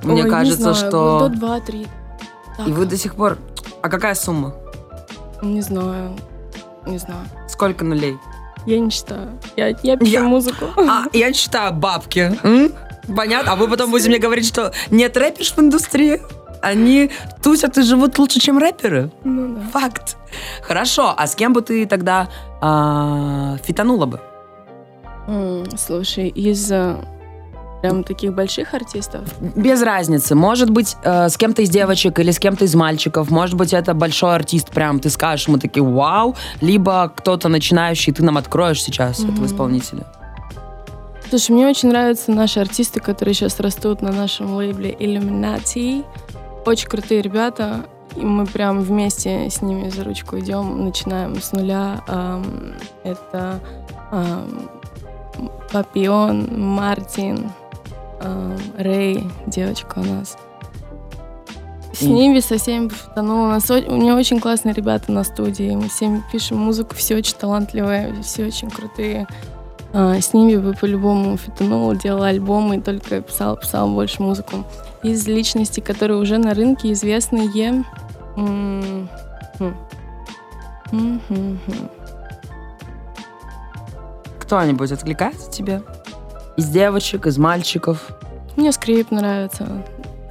Мне 0.02 0.24
Ой, 0.24 0.30
кажется, 0.30 0.74
знаю, 0.74 0.74
что- 0.76 1.18
Года 1.20 1.34
два-три. 1.36 1.86
И 2.66 2.72
вы 2.72 2.86
до 2.86 2.96
сих 2.96 3.14
пор... 3.16 3.38
А 3.82 3.88
какая 3.88 4.14
сумма? 4.14 4.54
Не 5.42 5.60
знаю. 5.60 6.16
Не 6.86 6.98
знаю. 6.98 7.20
Сколько 7.48 7.84
нулей? 7.84 8.16
Я 8.64 8.80
не 8.80 8.90
считаю. 8.90 9.38
Я, 9.56 9.68
я 9.82 9.96
пишу 9.96 10.10
Я- 10.10 10.22
музыку. 10.22 10.66
А, 10.76 11.04
я 11.12 11.32
считаю 11.32 11.72
бабки. 11.72 12.36
М? 12.42 12.72
Понятно? 13.14 13.52
А 13.52 13.56
вы 13.56 13.68
потом 13.68 13.90
будете 13.90 14.08
мне 14.08 14.18
говорить, 14.18 14.46
что 14.46 14.72
нет 14.90 15.16
рэперш 15.16 15.52
в 15.52 15.58
индустрии? 15.60 16.20
Они 16.62 17.10
тусят 17.42 17.76
и 17.78 17.82
живут 17.82 18.18
лучше, 18.18 18.40
чем 18.40 18.58
рэперы? 18.58 19.10
Ну 19.22 19.56
да. 19.56 19.80
Факт. 19.80 20.16
Хорошо, 20.62 21.14
а 21.16 21.26
с 21.26 21.34
кем 21.36 21.52
бы 21.52 21.60
ты 21.62 21.86
тогда 21.86 22.28
а, 22.60 23.56
фитанула 23.62 24.06
бы? 24.06 24.20
М, 25.26 25.64
Слушай, 25.76 26.28
из 26.28 26.72
прям 27.82 28.04
таких 28.04 28.34
больших 28.34 28.72
артистов. 28.74 29.22
Без 29.54 29.82
разницы. 29.82 30.34
Может 30.34 30.70
быть, 30.70 30.96
э, 31.04 31.28
с 31.28 31.36
кем-то 31.36 31.60
из 31.62 31.68
девочек 31.68 32.18
или 32.18 32.30
с 32.30 32.38
кем-то 32.38 32.64
из 32.64 32.74
мальчиков. 32.74 33.30
Может 33.30 33.54
быть, 33.56 33.72
это 33.74 33.92
большой 33.94 34.34
артист, 34.34 34.70
прям 34.70 34.98
ты 34.98 35.10
скажешь, 35.10 35.46
мы 35.48 35.58
такие, 35.58 35.84
вау. 35.84 36.34
Либо 36.62 37.12
кто-то 37.14 37.48
начинающий, 37.48 38.12
ты 38.14 38.24
нам 38.24 38.38
откроешь 38.38 38.82
сейчас 38.82 39.18
этого 39.20 39.32
Мгм. 39.32 39.46
исполнителя. 39.46 40.06
Слушай, 41.28 41.50
мне 41.52 41.66
очень 41.68 41.90
нравятся 41.90 42.30
наши 42.30 42.60
артисты, 42.60 43.00
которые 43.00 43.34
сейчас 43.34 43.60
растут 43.60 44.00
на 44.00 44.10
нашем 44.12 44.54
лейбле 44.56 44.92
Illuminati. 44.98 46.04
Очень 46.64 46.88
крутые 46.88 47.20
ребята. 47.20 47.84
И 48.14 48.24
мы 48.24 48.46
прям 48.46 48.80
вместе 48.80 49.50
с 49.50 49.60
ними 49.60 49.90
за 49.90 50.02
ручку 50.04 50.38
идем, 50.38 50.84
начинаем 50.84 51.40
с 51.42 51.52
нуля. 51.52 52.00
Ам, 52.08 52.72
Это 53.04 53.60
ам, 54.10 54.70
Папион, 55.72 56.48
Мартин, 56.58 57.50
ам, 58.20 58.56
Рэй, 58.78 59.28
девочка 59.46 59.98
у 59.98 60.04
нас. 60.04 60.36
С 61.92 62.02
И- 62.02 62.08
ними 62.10 62.40
со 62.40 62.58
всеми 62.58 62.88
потонула. 62.88 63.46
У 63.46 63.50
нас 63.50 63.70
у 63.70 63.74
меня 63.74 64.16
очень 64.16 64.38
классные 64.38 64.74
ребята 64.74 65.10
на 65.12 65.24
студии. 65.24 65.70
Мы 65.74 65.88
всеми 65.88 66.22
пишем 66.30 66.58
музыку, 66.58 66.94
все 66.94 67.16
очень 67.16 67.36
талантливые, 67.36 68.14
все 68.22 68.46
очень 68.46 68.70
крутые. 68.70 69.26
А, 69.94 70.20
с 70.20 70.34
ними 70.34 70.56
бы 70.56 70.74
по-любому 70.74 71.36
фитанула, 71.38 71.94
делала 71.96 72.26
альбомы 72.28 72.76
и 72.76 72.80
только 72.80 73.22
писала, 73.22 73.56
писала 73.56 73.88
больше 73.90 74.22
музыку. 74.22 74.64
Из 75.02 75.26
личностей, 75.26 75.80
которые 75.80 76.18
уже 76.18 76.36
на 76.38 76.52
рынке 76.52 76.92
известные. 76.92 77.48
м. 78.36 79.08
М, 80.92 81.20
хм, 81.28 81.58
хм. 81.66 81.88
Кто-нибудь 84.46 84.92
откликается 84.92 85.50
тебе? 85.50 85.82
Из 86.56 86.66
девочек, 86.68 87.26
из 87.26 87.36
мальчиков? 87.36 88.00
Мне 88.56 88.70
скрип 88.70 89.10
нравится. 89.10 89.66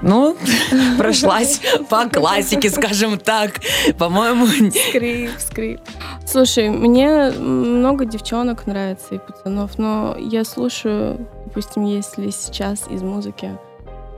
Ну, 0.02 0.38
прошлась 0.98 1.60
по 1.90 2.08
классике, 2.08 2.70
скажем 2.70 3.18
так. 3.20 3.60
По-моему, 3.98 4.46
Скрип, 4.90 5.32
скрип. 5.38 5.82
Слушай, 6.26 6.70
мне 6.70 7.32
много 7.32 8.06
девчонок 8.06 8.68
нравится 8.68 9.16
и 9.16 9.18
пацанов, 9.20 9.78
но 9.78 10.16
я 10.18 10.46
слушаю, 10.46 11.28
допустим, 11.46 11.84
если 11.86 12.30
сейчас 12.30 12.88
из 12.90 13.02
музыки, 13.02 13.52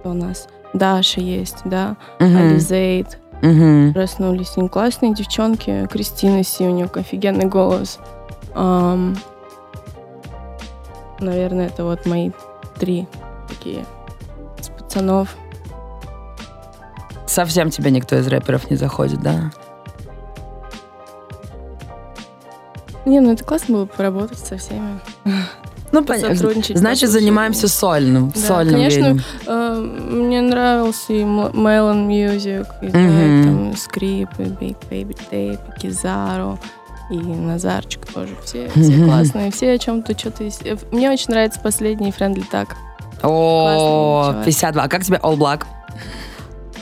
то 0.03 0.09
у 0.09 0.13
нас 0.13 0.47
Даша 0.73 1.21
есть, 1.21 1.57
да, 1.65 1.97
Мгм, 2.19 2.37
Ализейд, 2.37 3.17
мгм. 3.41 3.93
проснулись. 3.93 4.53
Они 4.57 4.69
классные 4.69 5.13
девчонки. 5.15 5.87
Кристина 5.91 6.43
Си, 6.43 6.65
у 6.65 6.71
нее 6.71 6.89
офигенный 6.93 7.45
голос. 7.45 7.97
Наверное, 11.19 11.67
это 11.67 11.83
вот 11.83 12.05
мои 12.05 12.31
три 12.79 13.07
такие. 13.47 13.85
С 14.61 14.69
пацанов. 14.69 15.35
совсем 17.25 17.69
тебе 17.69 17.91
никто 17.91 18.15
из 18.17 18.27
рэперов 18.27 18.69
не 18.69 18.77
заходит, 18.77 19.21
да? 19.21 19.51
Не, 23.05 23.19
ну 23.21 23.31
это 23.33 23.43
классно 23.43 23.75
было 23.75 23.85
поработать 23.85 24.39
со 24.39 24.57
всеми. 24.57 24.99
Ну, 25.93 26.03
понятно. 26.03 26.35
Значит, 26.75 27.09
занимаемся 27.09 27.69
сольным, 27.69 28.29
Да, 28.35 28.39
сольным 28.41 28.73
конечно, 28.73 28.97
видом. 29.05 29.21
э, 29.47 29.75
мне 30.11 30.41
нравился 30.41 31.13
и 31.13 31.21
Melon 31.21 32.07
Music, 32.07 32.67
и 32.81 32.87
Мгм. 32.87 32.97
Like, 32.97 33.43
там, 33.45 33.77
Скрип, 33.77 34.29
и 34.37 34.43
Big 34.43 34.75
Baby 34.91 35.17
Tape, 35.31 35.59
и 35.75 35.79
Кизару, 35.79 36.59
и 37.09 37.17
Назарчик 37.17 38.05
тоже. 38.05 38.35
Все, 38.43 38.69
все 38.75 39.03
классные, 39.05 39.51
все 39.51 39.73
о 39.73 39.77
чем-то 39.77 40.17
что-то 40.17 40.43
есть. 40.43 40.65
Э, 40.65 40.77
Мне 40.91 41.09
очень 41.11 41.31
нравится 41.31 41.59
последний 41.59 42.11
Friendly 42.11 42.43
Tag. 42.49 42.69
О, 43.23 44.29
чувак. 44.31 44.45
52. 44.45 44.83
А 44.83 44.87
как 44.87 45.03
тебе 45.03 45.17
All 45.17 45.35
Black? 45.37 45.63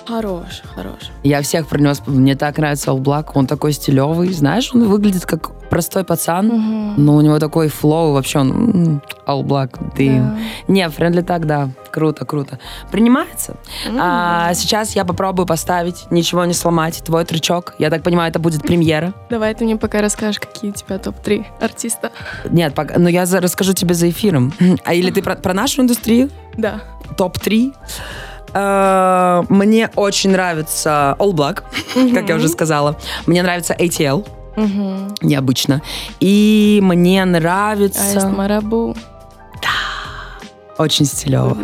Хорош, 0.07 0.61
хорош. 0.75 1.09
Я 1.23 1.41
всех 1.41 1.67
принес. 1.67 2.01
Мне 2.05 2.35
так 2.35 2.57
нравится 2.57 2.91
All 2.91 2.99
Black. 2.99 3.31
Он 3.33 3.47
такой 3.47 3.73
стилевый. 3.73 4.31
Знаешь, 4.33 4.71
он 4.73 4.87
выглядит 4.87 5.25
как 5.25 5.51
простой 5.69 6.03
пацан. 6.03 6.47
Мгм. 6.47 6.93
Но 7.03 7.15
у 7.15 7.21
него 7.21 7.39
такой 7.39 7.69
флоу. 7.69 8.13
Вообще 8.13 8.39
он 8.39 9.01
All 9.25 9.41
Black. 9.43 9.79
Ты... 9.95 10.19
Да. 10.19 10.37
Не, 10.67 10.85
Friendly 10.87 11.23
так, 11.23 11.47
да. 11.47 11.69
Круто, 11.91 12.25
круто. 12.25 12.59
Принимается. 12.91 13.55
М. 13.87 13.97
А, 13.99 14.53
сейчас 14.53 14.95
я 14.95 15.05
попробую 15.05 15.45
поставить 15.47 16.05
«Ничего 16.11 16.45
не 16.45 16.53
сломать», 16.53 17.01
твой 17.03 17.25
трючок. 17.25 17.73
Я 17.79 17.89
так 17.89 18.03
понимаю, 18.03 18.29
это 18.29 18.37
будет 18.39 18.61
премьера. 18.61 19.13
Давай 19.29 19.55
ты 19.55 19.63
мне 19.65 19.77
пока 19.77 20.01
расскажешь, 20.01 20.39
какие 20.39 20.71
у 20.71 20.73
тебя 20.73 20.97
топ-3 20.99 21.45
артиста. 21.61 22.11
Нет, 22.49 22.75
пока- 22.75 22.99
но 22.99 23.09
я 23.09 23.25
за- 23.25 23.39
расскажу 23.41 23.73
тебе 23.73 23.95
за 23.95 24.09
эфиром. 24.09 24.53
А 24.85 24.93
или 24.93 25.09
ты 25.09 25.21
про, 25.23 25.35
про 25.35 25.53
нашу 25.53 25.81
индустрию? 25.81 26.29
Да. 26.57 26.81
Топ-3. 27.17 27.73
Э, 28.55 29.43
Мне 29.49 29.89
очень 29.95 30.31
нравится 30.31 31.15
All 31.19 31.33
Black, 31.33 31.63
как 32.13 32.29
я 32.29 32.35
уже 32.35 32.47
сказала. 32.47 32.97
Мне 33.27 33.43
нравится 33.43 33.73
ATL, 33.77 34.25
необычно. 35.21 35.81
И 36.21 36.79
мне 36.81 37.23
нравится... 37.25 38.29
Марабу. 38.29 38.95
Очень 40.77 41.05
стилево. 41.05 41.57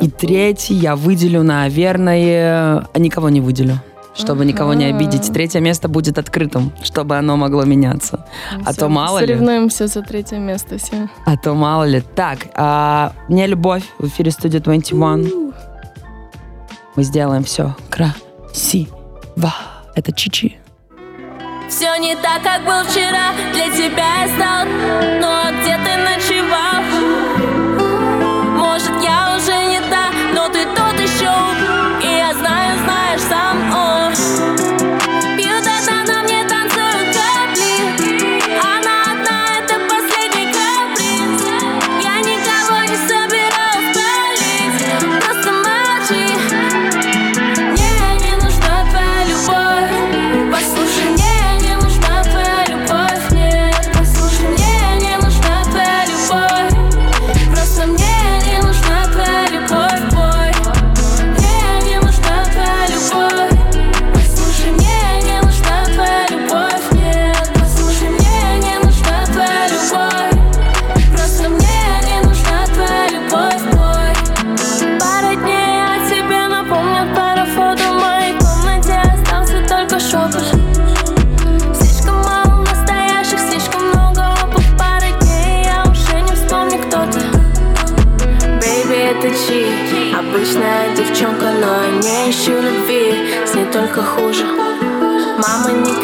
И 0.00 0.08
третий 0.10 0.74
я 0.74 0.96
выделю, 0.96 1.42
наверное... 1.42 2.86
Никого 2.96 3.28
не 3.28 3.42
выделю, 3.42 3.78
чтобы 4.14 4.46
никого 4.46 4.72
не 4.74 4.86
Ага. 4.86 4.96
обидеть. 4.96 5.30
Третье 5.32 5.60
место 5.60 5.88
будет 5.88 6.16
открытым, 6.18 6.72
чтобы 6.82 7.16
оно 7.18 7.36
могло 7.36 7.64
меняться. 7.64 8.24
А 8.64 8.70
Всё, 8.72 8.80
то 8.80 8.88
мало 8.88 9.18
ли. 9.18 9.26
Соревнуемся 9.26 9.86
за 9.88 10.00
третье 10.02 10.38
место 10.38 10.78
все. 10.78 11.08
А 11.26 11.36
то 11.36 11.52
мало 11.54 11.84
ли. 11.84 12.02
Так, 12.14 12.38
а, 12.54 13.12
мне 13.28 13.46
любовь 13.46 13.82
в 13.98 14.06
эфире 14.06 14.30
студии 14.30 14.58
21. 14.58 15.52
Мы 16.96 17.02
сделаем 17.02 17.44
все 17.44 17.74
красиво. 17.90 19.54
Это 19.94 20.12
Чичи. 20.12 20.58
Все 21.68 21.96
не 21.96 22.14
так, 22.16 22.42
как 22.42 22.62
был 22.64 22.84
вчера 22.88 23.32
Для 23.52 23.68
тебя 23.70 24.24
я 24.24 24.28
стал 24.34 24.66
а 25.22 25.50
где 25.50 25.76
ты 25.78 25.96
ночевал? 25.96 26.82
Может, 28.56 29.02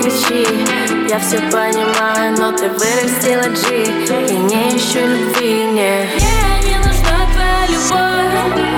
кричи, 0.00 0.46
я 1.08 1.18
все 1.18 1.38
понимаю, 1.50 2.36
но 2.38 2.52
ты 2.52 2.68
вырастила 2.68 3.52
Джи 3.54 3.84
И 4.28 4.36
не 4.36 4.76
ищу 4.76 5.00
любви, 5.00 5.64
не 5.64 6.08
Мне 6.16 6.70
не 6.70 6.78
нужна 6.78 7.26
твоя 7.32 7.66
любовь 7.68 8.69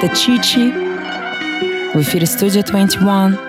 это 0.00 0.14
Чичи. 0.14 0.72
В 1.94 2.00
эфире 2.00 2.26
студия 2.26 2.62
21. 2.62 3.47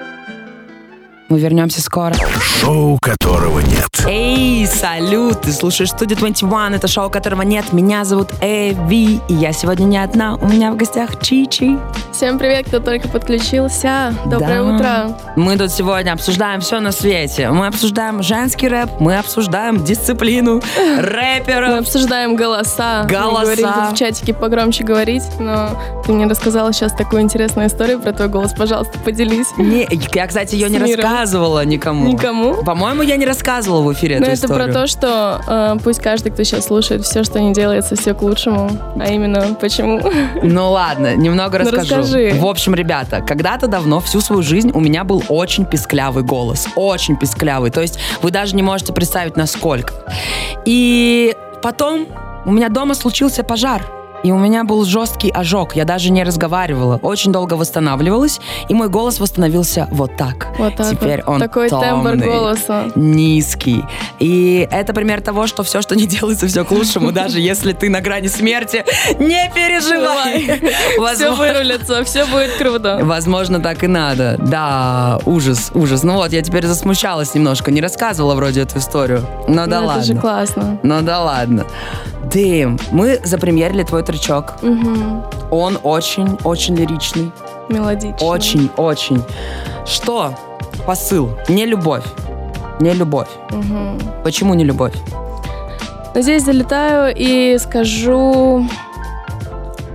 Мы 1.30 1.40
вернемся 1.40 1.80
скоро. 1.82 2.16
Шоу 2.42 2.98
которого 3.00 3.60
нет. 3.60 3.86
Эй, 4.08 4.66
салют! 4.66 5.42
Ты 5.42 5.52
слушаешь 5.52 5.90
студию 5.92 6.18
21. 6.18 6.74
Это 6.74 6.88
шоу, 6.88 7.12
которого 7.12 7.44
нет. 7.44 7.72
Меня 7.72 8.04
зовут 8.04 8.30
Эви. 8.42 9.20
И 9.28 9.34
я 9.36 9.52
сегодня 9.54 9.84
не 9.86 9.98
одна. 10.00 10.36
У 10.38 10.48
меня 10.48 10.72
в 10.72 10.76
гостях 10.78 11.22
Чичи. 11.22 11.78
Всем 12.12 12.40
привет, 12.40 12.66
кто 12.68 12.80
только 12.80 13.08
подключился. 13.10 14.16
Доброе 14.26 14.64
Да. 14.64 14.64
утро. 14.64 15.18
Мы 15.36 15.56
тут 15.58 15.72
сегодня 15.72 16.14
обсуждаем 16.14 16.62
все 16.62 16.80
на 16.80 16.92
свете. 16.92 17.52
Мы 17.52 17.68
обсуждаем 17.68 18.24
женский 18.24 18.68
рэп, 18.68 19.00
мы 19.00 19.18
обсуждаем 19.20 19.84
дисциплину 19.84 20.62
Мы 20.78 21.02
рэперов. 21.02 21.80
обсуждаем 21.82 22.36
голоса. 22.36 23.06
Голоса. 23.08 23.42
говорили 23.44 23.62
тут 23.68 23.94
в 23.94 23.96
чатике 23.96 24.34
погромче 24.34 24.84
говорить, 24.84 25.24
но 25.40 25.80
ты 26.06 26.12
мне 26.12 26.26
рассказала 26.26 26.74
сейчас 26.74 26.92
такую 26.94 27.22
интересную 27.22 27.68
историю 27.68 28.00
про 28.00 28.14
твой 28.14 28.28
голос. 28.30 28.52
Пожалуйста, 28.58 28.98
поделись. 29.00 29.48
Не, 29.58 29.88
я, 30.16 30.26
кстати, 30.28 30.56
ее 30.56 30.70
не 30.70 30.80
миром. 30.80 31.04
Рассказывала 31.20 31.66
никому. 31.66 32.08
Никому? 32.08 32.64
По-моему, 32.64 33.02
я 33.02 33.16
не 33.16 33.26
рассказывала 33.26 33.82
в 33.82 33.94
эфире 33.94 34.20
Но 34.20 34.26
эту 34.26 34.32
это 34.34 34.46
историю. 34.46 34.66
про 34.66 34.74
то, 34.74 34.88
что 34.88 35.42
э, 35.48 35.78
пусть 35.84 36.02
каждый, 36.02 36.32
кто 36.32 36.44
сейчас 36.44 36.66
слушает, 36.66 37.04
все, 37.04 37.24
что 37.24 37.40
не 37.40 37.54
делается, 37.54 37.96
все 37.96 38.14
к 38.14 38.22
лучшему. 38.22 38.70
А 39.00 39.08
именно, 39.10 39.56
почему? 39.60 40.00
Ну 40.42 40.72
ладно, 40.72 41.16
немного 41.16 41.60
Ну, 41.60 41.66
расскажу. 41.66 41.96
расскажи. 42.02 42.32
В 42.36 42.46
общем, 42.46 42.74
ребята, 42.76 43.22
когда-то 43.22 43.68
давно, 43.68 44.00
всю 44.00 44.22
свою 44.22 44.42
жизнь, 44.42 44.72
у 44.74 44.80
меня 44.80 45.04
был 45.04 45.24
очень 45.30 45.66
писклявый 45.66 46.24
голос. 46.24 46.68
Очень 46.76 47.18
писклявый. 47.18 47.72
То 47.72 47.82
есть 47.82 48.00
вы 48.22 48.32
даже 48.32 48.56
не 48.56 48.64
можете 48.64 48.94
представить, 48.94 49.36
насколько. 49.36 49.94
И 50.66 51.36
потом 51.62 52.08
у 52.46 52.52
меня 52.52 52.70
дома 52.70 52.94
случился 52.94 53.44
пожар. 53.44 53.82
И 54.24 54.32
у 54.32 54.38
меня 54.38 54.64
был 54.64 54.84
жесткий 54.86 55.32
ожог. 55.32 55.76
Я 55.76 55.86
даже 55.86 56.12
не 56.12 56.24
разговаривала. 56.24 56.98
Очень 57.02 57.32
долго 57.32 57.54
восстанавливалась. 57.54 58.40
И 58.68 58.74
мой 58.74 58.90
голос 58.90 59.20
восстановился 59.20 59.88
вот 59.92 60.16
так. 60.18 60.48
Вот 60.58 60.76
так 60.76 60.92
Теперь 60.92 61.24
вот. 61.26 61.34
он 61.36 61.40
Такой 61.40 61.70
тембр 61.70 62.12
томный, 62.12 62.28
голоса. 62.28 62.86
Низкий. 62.96 63.84
И 64.20 64.68
это 64.72 64.94
пример 64.94 65.22
того, 65.22 65.48
что 65.48 65.64
все, 65.64 65.82
что 65.82 65.96
не 65.96 66.06
делается, 66.06 66.48
все 66.48 66.66
к 66.66 66.72
лучшему. 66.72 67.12
Даже 67.12 67.40
если 67.40 67.74
ты 67.74 67.90
на 67.90 68.02
грани 68.02 68.28
смерти, 68.28 68.84
не 69.20 69.50
переживай. 69.54 70.62
Все 71.16 71.34
вырулится, 71.36 72.04
все 72.04 72.26
будет 72.26 72.54
круто. 72.58 73.00
Возможно, 73.02 73.60
так 73.60 73.84
и 73.84 73.88
надо. 73.88 74.38
Да, 74.40 75.20
ужас, 75.26 75.72
ужас. 75.74 76.04
Ну 76.04 76.14
вот, 76.16 76.32
я 76.32 76.42
теперь 76.42 76.66
засмущалась 76.66 77.34
немножко. 77.34 77.72
Не 77.72 77.82
рассказывала 77.82 78.36
вроде 78.36 78.62
эту 78.62 78.80
историю. 78.80 79.26
Но 79.48 79.66
да 79.66 79.82
Ну, 79.82 79.88
ладно. 79.88 80.02
Это 80.02 80.14
же 80.14 80.20
классно. 80.20 80.80
Ну 80.84 81.02
да 81.02 81.22
ладно. 81.24 81.66
Дэм, 82.32 82.78
мы 82.92 83.20
запремьерили 83.24 83.84
твой 83.84 84.04
тречок. 84.10 84.56
Мгм. 84.64 85.24
Он 85.52 85.78
очень-очень 85.84 86.76
лиричный. 86.76 87.32
Мелодичный. 87.70 88.28
Очень-очень. 88.28 89.22
Что? 89.86 90.34
Посыл. 90.88 91.30
Не 91.48 91.66
любовь. 91.68 92.04
Не 92.80 92.94
любовь. 92.94 93.28
Мгм. 93.52 94.00
Почему 94.24 94.56
не 94.56 94.64
любовь? 94.64 94.94
Но 96.16 96.22
здесь 96.22 96.44
залетаю 96.44 97.14
и 97.16 97.58
скажу 97.60 98.66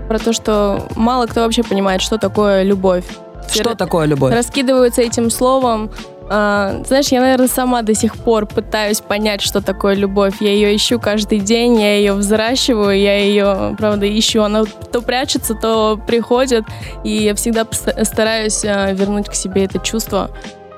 про 0.09 0.19
то, 0.19 0.33
что 0.33 0.87
мало 0.95 1.27
кто 1.27 1.41
вообще 1.41 1.65
понимает, 1.65 2.01
что 2.01 2.19
такое 2.19 2.63
любовь. 2.63 3.05
Что 3.53 3.75
такое 3.75 4.07
любовь? 4.07 4.33
Раскидываются 4.33 5.03
этим 5.03 5.31
словом. 5.31 5.91
А, 6.31 6.83
знаешь, 6.87 7.09
я, 7.09 7.21
наверное, 7.21 7.49
сама 7.49 7.83
до 7.83 7.95
сих 7.95 8.17
пор 8.17 8.47
пытаюсь 8.47 9.01
понять, 9.01 9.43
что 9.43 9.61
такое 9.61 9.95
любовь. 9.95 10.37
Я 10.41 10.53
ее 10.53 10.75
ищу 10.75 10.99
каждый 10.99 11.41
день, 11.41 11.81
я 11.81 11.97
ее 11.97 12.15
взращиваю, 12.15 12.99
я 12.99 13.19
ее, 13.19 13.75
правда, 13.79 14.07
ищу. 14.07 14.43
Она 14.43 14.65
то 14.65 15.03
прячется, 15.03 15.55
то 15.55 16.01
приходит, 16.07 16.65
и 17.05 17.11
я 17.11 17.35
всегда 17.35 17.67
стараюсь 18.03 18.65
а, 18.65 18.93
вернуть 18.93 19.29
к 19.29 19.35
себе 19.35 19.65
это 19.65 19.79
чувство. 19.79 20.31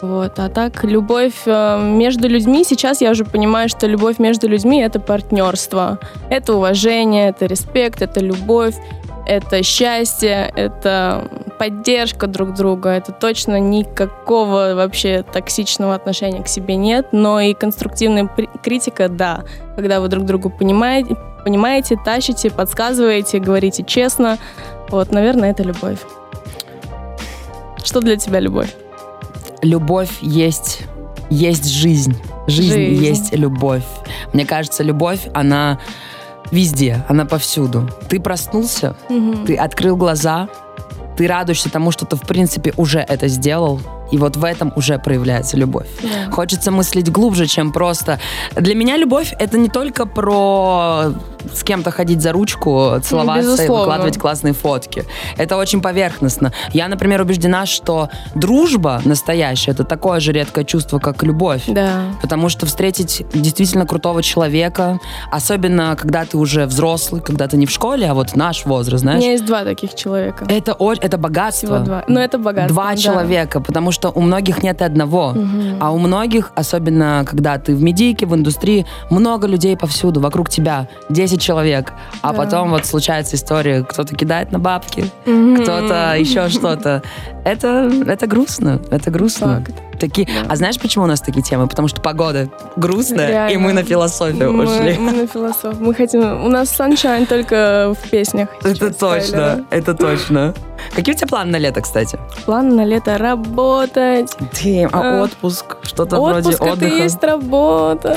Вот. 0.02 0.38
А 0.38 0.48
так, 0.48 0.85
любовь 0.85 1.42
э, 1.46 1.80
между 1.80 2.28
людьми, 2.28 2.64
сейчас 2.64 3.00
я 3.00 3.11
уже 3.11 3.24
понимаю, 3.24 3.68
что 3.70 3.87
любовь 3.87 4.18
между 4.18 4.46
людьми— 4.46 4.80
это 4.82 5.00
партнерство. 5.00 5.98
Это 6.28 6.54
уважение, 6.54 7.30
это 7.30 7.46
респект, 7.46 8.02
это 8.02 8.20
любовь, 8.20 8.74
это 9.26 9.62
счастье, 9.62 10.52
это 10.54 11.28
поддержка 11.58 12.26
друг 12.26 12.54
друга. 12.54 12.90
Это 12.90 13.12
точно 13.12 13.58
никакого 13.58 14.74
вообще 14.74 15.22
токсичного 15.22 15.94
отношения 15.94 16.42
к 16.42 16.48
себе 16.48 16.76
нет, 16.76 17.08
но 17.12 17.40
и 17.40 17.54
конструктивная 17.54 18.30
критика— 18.62 19.08
да. 19.10 19.44
Когда 19.74 20.00
вы 20.00 20.08
друг 20.08 20.24
другу 20.24 20.50
понимаете, 20.50 21.16
понимаете, 21.44 21.98
тащите, 22.02 22.50
подсказываете, 22.50 23.38
говорите 23.38 23.84
честно. 23.84 24.38
Вот, 24.88 25.10
наверное, 25.10 25.50
это 25.50 25.62
любовь. 25.62 25.98
Что 27.84 28.00
для 28.00 28.16
тебя 28.16 28.40
любовь? 28.40 28.74
Любовь 29.62 30.18
есть, 30.20 30.82
есть 31.30 31.68
жизнь. 31.68 32.16
Жизнь, 32.46 32.72
Жизнь. 32.74 33.04
есть 33.04 33.34
любовь. 33.34 33.82
Мне 34.32 34.46
кажется, 34.46 34.84
любовь, 34.84 35.20
она 35.34 35.80
везде, 36.50 37.04
она 37.09 37.24
повсюду. 37.24 37.88
Ты 38.09 38.20
проснулся, 38.20 38.96
Мгм. 39.09 39.46
ты 39.46 39.56
открыл 39.56 39.96
глаза, 39.96 40.48
ты 41.16 41.26
радуешься 41.26 41.70
тому, 41.70 41.90
что 41.92 42.04
ты, 42.04 42.16
в 42.16 42.22
принципе, 42.22 42.72
уже 42.76 42.98
это 43.00 43.28
сделал. 43.28 43.80
И 44.12 44.18
вот 44.18 44.37
в 44.37 44.44
этом 44.44 44.72
уже 44.76 44.98
проявляется 44.98 45.56
любовь. 45.56 45.87
Да. 46.02 46.30
Хочется 46.30 46.70
мыслить 46.70 47.11
глубже, 47.11 47.46
чем 47.46 47.72
просто... 47.72 48.20
Для 48.54 48.74
меня 48.74 48.96
любовь— 48.96 49.32
это 49.38 49.59
не 49.59 49.68
только 49.68 50.06
про 50.06 51.12
с 51.52 51.62
кем-то 51.62 51.90
ходить 51.90 52.20
за 52.20 52.32
ручку, 52.32 52.94
целоваться 53.02 53.42
и 53.42 53.52
безусловно. 53.52 53.80
выкладывать 53.80 54.18
классные 54.18 54.52
фотки. 54.52 55.04
Это 55.37 55.56
очень 55.56 55.80
поверхностно. 55.80 56.52
Я, 56.72 56.88
например, 56.88 57.20
убеждена, 57.20 57.66
что 57.66 58.09
дружба 58.35 59.00
настоящая— 59.04 59.70
это 59.72 59.85
такое 59.85 60.20
же 60.20 60.32
редкое 60.32 60.64
чувство, 60.64 60.98
как 60.98 61.22
любовь. 61.22 61.64
Да. 61.66 62.04
Потому 62.22 62.48
что 62.48 62.66
встретить 62.66 63.24
действительно 63.32 63.87
крутого 63.87 64.22
человека, 64.22 64.98
особенно 65.30 65.96
когда 65.96 66.24
ты 66.24 66.37
уже 66.37 66.66
взрослый, 66.66 67.20
когда 67.20 67.48
ты 67.48 67.56
не 67.56 67.66
в 67.66 67.70
школе, 67.70 68.11
а 68.11 68.14
вот 68.14 68.37
наш 68.37 68.64
возраст, 68.64 68.96
У 68.96 68.98
знаешь, 68.98 69.20
меня 69.20 69.32
есть 69.32 69.44
два 69.44 69.64
таких 69.64 69.94
человека. 69.94 70.44
это, 70.48 70.76
это 71.00 71.18
богатство. 71.18 71.66
Всего 71.66 71.78
два. 71.85 72.04
Но 72.09 72.20
это 72.20 72.38
богатство. 72.38 72.74
Два 72.74 72.90
да. 72.90 72.96
человека, 72.96 73.61
потому 73.61 73.92
что 73.92 74.11
у 74.11 74.20
многих 74.20 74.62
нет 74.62 74.80
и 74.80 74.85
одного. 74.85 75.30
Мгм. 75.30 75.76
А 75.80 75.90
у 75.90 75.98
многих, 75.98 76.52
особенно 76.54 77.24
когда 77.28 77.59
ты 77.59 77.74
в 77.74 77.82
медийке, 77.82 78.26
в 78.26 78.35
индустрии, 78.35 78.87
много 79.11 79.46
людей 79.46 79.76
повсюду, 79.76 80.20
вокруг 80.20 80.48
тебя, 80.48 80.88
10 81.11 81.36
человек. 81.38 81.92
А 82.22 82.33
Да. 82.33 82.38
потом 82.38 82.70
вот 82.70 82.87
случается 82.87 83.37
история, 83.37 83.83
кто-то 83.85 84.14
кидает 84.14 84.53
на 84.53 84.59
бабки, 84.59 85.11
Мгм. 85.27 85.62
кто-то 85.62 86.14
еще 86.18 86.49
что-то. 86.49 87.03
Это, 87.44 87.90
это 88.07 88.27
грустно, 88.27 88.81
это 88.90 89.11
грустно. 89.11 89.62
Факт. 89.64 89.95
Такие, 89.98 90.28
А 90.48 90.56
знаешь, 90.56 90.78
почему 90.78 91.04
у 91.04 91.06
нас 91.09 91.20
такие 91.20 91.42
темы? 91.42 91.66
Потому 91.68 91.88
что 91.88 92.00
погода 92.00 92.48
грустная, 92.76 93.26
и 93.26 93.30
Реально. 93.30 93.59
мы 93.61 93.72
на 93.72 93.82
философию 93.82 94.52
мы, 94.52 94.64
ушли. 94.64 94.96
мы 94.98 95.12
на 95.12 95.26
философ. 95.26 95.78
Мы 95.80 95.94
хотим... 95.94 96.44
У 96.44 96.48
нас 96.48 96.68
sunshine 96.78 97.26
только 97.26 97.94
в 98.00 98.11
песнях. 98.11 98.48
Это 98.62 98.92
точно, 98.92 99.64
это 99.70 99.94
точно. 99.94 100.54
Какие 100.94 101.14
у 101.14 101.18
тебя 101.18 101.26
планы 101.28 101.52
на 101.52 101.56
лето, 101.59 101.80
кстати? 101.80 102.18
План 102.44 102.76
на 102.76 102.85
лето 102.85 103.16
работать. 103.18 104.37
Ты, 104.52 104.88
а 104.92 105.16
Э, 105.16 105.22
отпуск? 105.22 105.76
Что-то 105.82 106.20
вроде 106.20 106.48
Отпуск 106.50 106.62
это 106.62 106.72
отдыха? 106.72 106.94
и 106.94 106.98
есть 107.02 107.24
работа. 107.24 108.16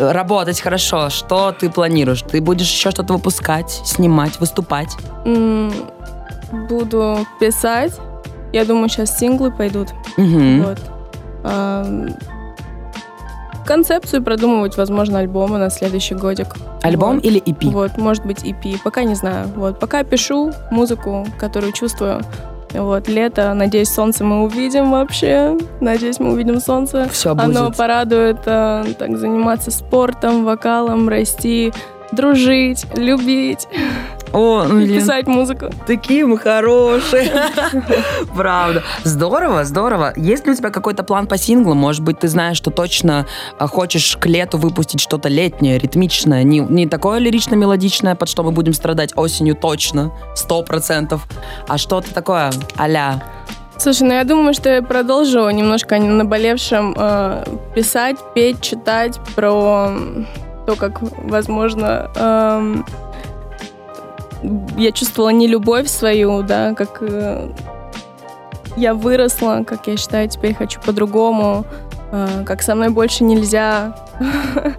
Работать 0.00 0.60
хорошо. 0.60 1.10
Что 1.10 1.52
ты 1.52 1.68
планируешь? 1.70 2.22
Ты 2.22 2.40
будешь 2.40 2.70
еще 2.70 2.90
что-то 2.90 3.12
выпускать, 3.14 3.70
снимать, 3.84 4.38
выступать? 4.40 4.96
Буду 6.68 7.26
писать. 7.38 7.92
Я 8.52 8.64
думаю, 8.64 8.88
сейчас 8.88 9.18
синглы 9.18 9.50
пойдут. 9.50 9.88
Мгм. 10.16 10.62
Вот. 10.62 10.78
Ам, 11.44 12.08
Концепцию 13.66 14.22
продумывать, 14.24 14.76
возможно, 14.76 15.20
альбомы 15.20 15.58
на 15.58 15.70
следующий 15.70 16.16
годик. 16.16 16.56
Альбом 16.82 17.16
Вот. 17.16 17.24
или 17.24 17.40
EP? 17.40 17.70
Вот, 17.70 17.98
может 17.98 18.26
быть, 18.26 18.42
EP. 18.42 18.76
Пока 18.82 19.04
не 19.04 19.14
знаю. 19.14 19.46
Вот, 19.54 19.78
пока 19.78 20.02
пишу 20.02 20.50
музыку, 20.72 21.24
которую 21.38 21.72
чувствую. 21.72 22.20
Вот, 22.72 23.08
лето, 23.08 23.54
надеюсь, 23.54 23.88
солнце 23.88 24.24
мы 24.24 24.42
увидим 24.42 24.90
вообще. 24.90 25.56
Надеюсь, 25.80 26.18
мы 26.18 26.32
увидим 26.32 26.60
солнце. 26.60 27.08
Все 27.12 27.34
будет. 27.34 27.56
Оно 27.56 27.70
порадует 27.70 28.38
э, 28.46 28.84
так 28.98 29.16
заниматься 29.18 29.70
спортом, 29.70 30.44
вокалом, 30.44 31.08
расти, 31.08 31.72
дружить, 32.12 32.86
любить 32.96 33.68
О, 34.32 34.64
и 34.78 34.86
писать 34.86 35.26
музыку. 35.26 35.70
такие 35.86 36.26
мы 36.26 36.38
хорошие. 36.38 37.32
Правда. 38.34 38.82
Здорово, 39.04 39.64
здорово. 39.64 40.12
Есть 40.16 40.46
ли 40.46 40.52
у 40.52 40.54
тебя 40.54 40.70
какой-то 40.70 41.02
план 41.02 41.26
по 41.26 41.36
синглам? 41.36 41.78
Может 41.78 42.02
быть, 42.02 42.20
ты 42.20 42.28
знаешь, 42.28 42.56
что 42.56 42.70
точно 42.70 43.26
а, 43.58 43.66
хочешь 43.66 44.16
к 44.16 44.26
лету 44.26 44.58
выпустить 44.58 45.00
что-то 45.00 45.28
летнее, 45.28 45.78
ритмичное, 45.78 46.42
не, 46.42 46.60
не 46.60 46.86
такое 46.86 47.18
лирично-мелодичное, 47.18 48.14
под 48.14 48.28
что 48.28 48.42
мы 48.42 48.52
будем 48.52 48.72
страдать 48.72 49.12
осенью 49.16 49.54
точно, 49.54 50.12
сто 50.34 50.62
процентов, 50.62 51.26
а 51.66 51.78
что-то 51.78 52.12
такое 52.12 52.52
а-ля 52.76 53.22
Слушай, 53.80 54.08
ну 54.08 54.12
я 54.12 54.24
думаю, 54.24 54.52
что 54.52 54.68
я 54.68 54.82
продолжу 54.82 55.48
немножко 55.48 55.96
о 55.96 56.00
наболевшем 56.00 56.94
э, 56.98 57.44
писать, 57.74 58.18
петь, 58.34 58.60
читать 58.60 59.18
про 59.34 59.90
то, 60.66 60.76
как, 60.76 61.00
возможно, 61.00 62.10
эм, 62.14 62.84
я 64.76 64.92
чувствовала 64.92 65.30
нелюбовь 65.30 65.88
свою, 65.88 66.42
да, 66.42 66.74
как 66.74 66.98
э, 67.00 67.48
я 68.76 68.94
выросла, 68.94 69.64
как 69.66 69.86
я 69.86 69.96
считаю, 69.96 70.28
теперь 70.28 70.54
хочу 70.54 70.80
по-другому, 70.80 71.64
э, 72.12 72.44
как 72.46 72.62
со 72.62 72.74
мной 72.74 72.90
больше 72.90 73.24
нельзя. 73.24 73.96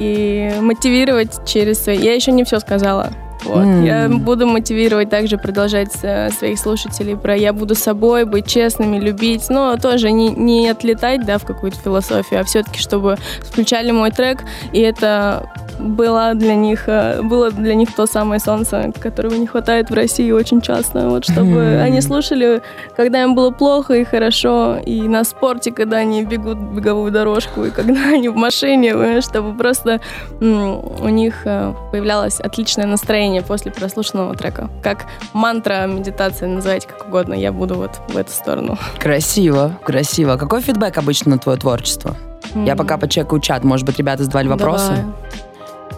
И 0.00 0.50
мотивировать 0.60 1.46
через 1.46 1.82
свои... 1.82 1.98
Я 1.98 2.14
еще 2.14 2.32
не 2.32 2.44
все 2.44 2.58
сказала. 2.58 3.10
Вот. 3.44 3.64
М. 3.64 3.84
Я 3.84 4.08
буду 4.08 4.46
мотивировать 4.46 5.10
также 5.10 5.36
продолжать 5.38 5.92
э, 6.02 6.30
своих 6.30 6.58
слушателей 6.58 7.16
про 7.16 7.36
я 7.36 7.52
буду 7.52 7.74
собой, 7.74 8.24
быть 8.24 8.46
честными, 8.46 8.98
любить, 8.98 9.48
но 9.48 9.76
тоже 9.76 10.10
не, 10.10 10.28
не 10.28 10.68
отлетать, 10.68 11.24
да, 11.24 11.38
в 11.38 11.44
какую-то 11.44 11.78
философию, 11.78 12.40
а 12.40 12.44
все-таки, 12.44 12.78
чтобы 12.78 13.16
включали 13.40 13.90
мой 13.90 14.10
трек, 14.10 14.44
и 14.72 14.80
это 14.80 15.50
было 15.80 16.34
для 16.34 16.54
них, 16.54 16.84
э, 16.88 17.22
было 17.22 17.50
для 17.50 17.74
них 17.74 17.94
то 17.94 18.06
самое 18.06 18.40
солнце, 18.40 18.92
которого 19.00 19.34
не 19.34 19.46
хватает 19.46 19.90
в 19.90 19.94
России 19.94 20.30
очень 20.30 20.60
часто, 20.60 21.08
вот, 21.08 21.24
чтобы 21.24 21.42
Мгм. 21.50 21.82
они 21.82 22.00
слушали, 22.00 22.62
когда 22.96 23.22
им 23.22 23.34
было 23.34 23.50
плохо 23.50 23.94
и 23.94 24.04
хорошо, 24.04 24.76
и 24.84 25.02
на 25.02 25.24
спорте, 25.24 25.72
когда 25.72 25.98
они 25.98 26.24
бегут 26.24 26.58
беговую 26.58 27.10
дорожку, 27.10 27.64
и 27.64 27.70
когда 27.70 28.00
они 28.14 28.28
в 28.28 28.36
машине, 28.36 29.20
чтобы 29.20 29.56
просто 29.56 30.00
у 30.40 31.08
них 31.08 31.46
э, 31.46 31.74
появлялось 31.92 32.40
отличное 32.40 32.86
настроение 32.86 33.42
после 33.42 33.70
прослушанного 33.72 34.34
трека. 34.34 34.68
Как 34.82 35.06
мантра, 35.32 35.86
медитация, 35.86 36.48
называйте 36.48 36.86
как 36.88 37.08
угодно. 37.08 37.34
Я 37.34 37.52
буду 37.52 37.74
вот 37.74 38.00
в 38.08 38.16
эту 38.16 38.30
сторону. 38.30 38.78
Красиво, 38.98 39.78
красиво. 39.84 40.36
Какой 40.36 40.60
фидбэк 40.60 40.96
обычно 40.98 41.32
на 41.32 41.38
твое 41.38 41.58
творчество? 41.58 42.16
Я 42.54 42.72
М, 42.72 42.78
пока 42.78 42.96
почекаю 42.98 43.40
чат, 43.40 43.62
может 43.64 43.86
быть, 43.86 43.98
ребята 43.98 44.24
задавали 44.24 44.48
вопросы. 44.48 44.88
давай. 44.88 45.04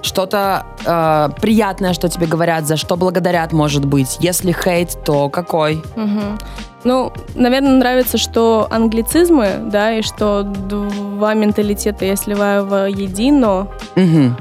Что-то 0.00 0.64
э, 0.84 1.28
приятное, 1.40 1.92
что 1.92 2.08
тебе 2.08 2.26
говорят, 2.26 2.66
за 2.66 2.76
что 2.76 2.96
благодарят, 2.96 3.52
может 3.52 3.84
быть. 3.84 4.16
Если 4.20 4.52
хейт, 4.52 4.96
то 5.04 5.28
какой? 5.28 5.82
Мгм. 5.96 6.38
Ну, 6.84 7.12
наверное, 7.36 7.72
нравится, 7.78 8.18
что 8.18 8.66
англицизмы, 8.70 9.58
да, 9.66 9.92
и 9.92 10.02
что 10.02 10.42
два 10.42 11.34
менталитета 11.34 12.04
я 12.04 12.16
сливаю 12.16 12.64
в 12.66 12.88
едино. 12.88 13.68
Мгм. 13.94 14.36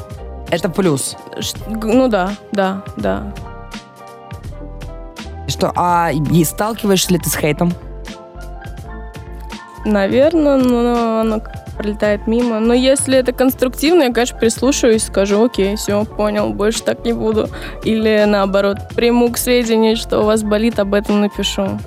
Это 0.50 0.68
плюс. 0.70 1.16
Ш- 1.40 1.58
Ну 1.70 2.08
да, 2.08 2.32
да, 2.52 2.82
да. 2.98 3.32
Что, 5.48 5.72
а 5.76 6.12
и 6.12 6.44
сталкиваешься 6.44 7.12
ли 7.14 7.20
ты 7.20 7.30
с 7.30 7.36
хейтом? 7.36 7.72
Наверное, 9.86 10.58
но 10.58 11.20
оно 11.22 11.42
пролетает 11.82 12.28
мимо. 12.28 12.60
Но 12.60 12.74
если 12.74 13.18
это 13.18 13.32
конструктивно, 13.32 14.04
я, 14.04 14.14
конечно, 14.14 14.38
прислушаюсь, 14.38 15.04
скажу, 15.06 15.44
окей, 15.44 15.76
все, 15.76 16.06
понял, 16.06 16.50
больше 16.54 16.84
так 16.84 17.04
не 17.06 17.14
буду. 17.14 17.50
Или 17.84 18.24
наоборот, 18.28 18.78
приму 18.96 19.30
к 19.32 19.38
сведению, 19.38 19.96
что 19.98 20.20
у 20.20 20.24
вас 20.24 20.44
болит, 20.44 20.80
об 20.80 20.94
этом 20.94 21.22
напишу. 21.22 21.80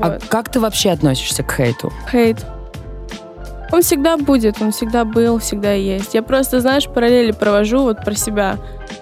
А 0.00 0.10
Вот. 0.10 0.22
как 0.28 0.48
ты 0.50 0.60
вообще 0.60 0.90
относишься 0.90 1.42
к 1.42 1.52
хейту? 1.52 1.92
Хейт. 2.10 2.44
Он 3.72 3.82
всегда 3.82 4.16
будет, 4.16 4.60
он 4.60 4.72
всегда 4.72 5.04
был, 5.04 5.38
всегда 5.38 5.72
есть. 5.72 6.14
Я 6.14 6.22
просто, 6.22 6.60
знаешь, 6.60 6.88
параллели 6.88 7.30
провожу 7.30 7.82
вот 7.82 8.04
про 8.04 8.14
себя. 8.14 8.56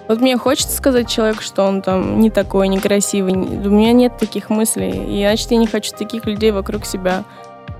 Вот 0.07 0.21
мне 0.21 0.37
хочется 0.37 0.75
сказать 0.77 1.09
человеку, 1.09 1.41
что 1.41 1.63
он 1.63 1.81
там 1.81 2.19
не 2.19 2.29
такой, 2.29 2.67
некрасивый. 2.67 3.33
Не- 3.33 3.67
У 3.67 3.71
меня 3.71 3.93
нет 3.93 4.17
таких 4.19 4.51
мыслей. 4.51 4.91
И 5.07 5.21
значит, 5.25 5.49
я 5.49 5.57
не 5.57 5.65
хочу 5.65 5.91
таких 5.97 6.25
людей 6.25 6.51
вокруг 6.51 6.85
себя. 6.85 7.23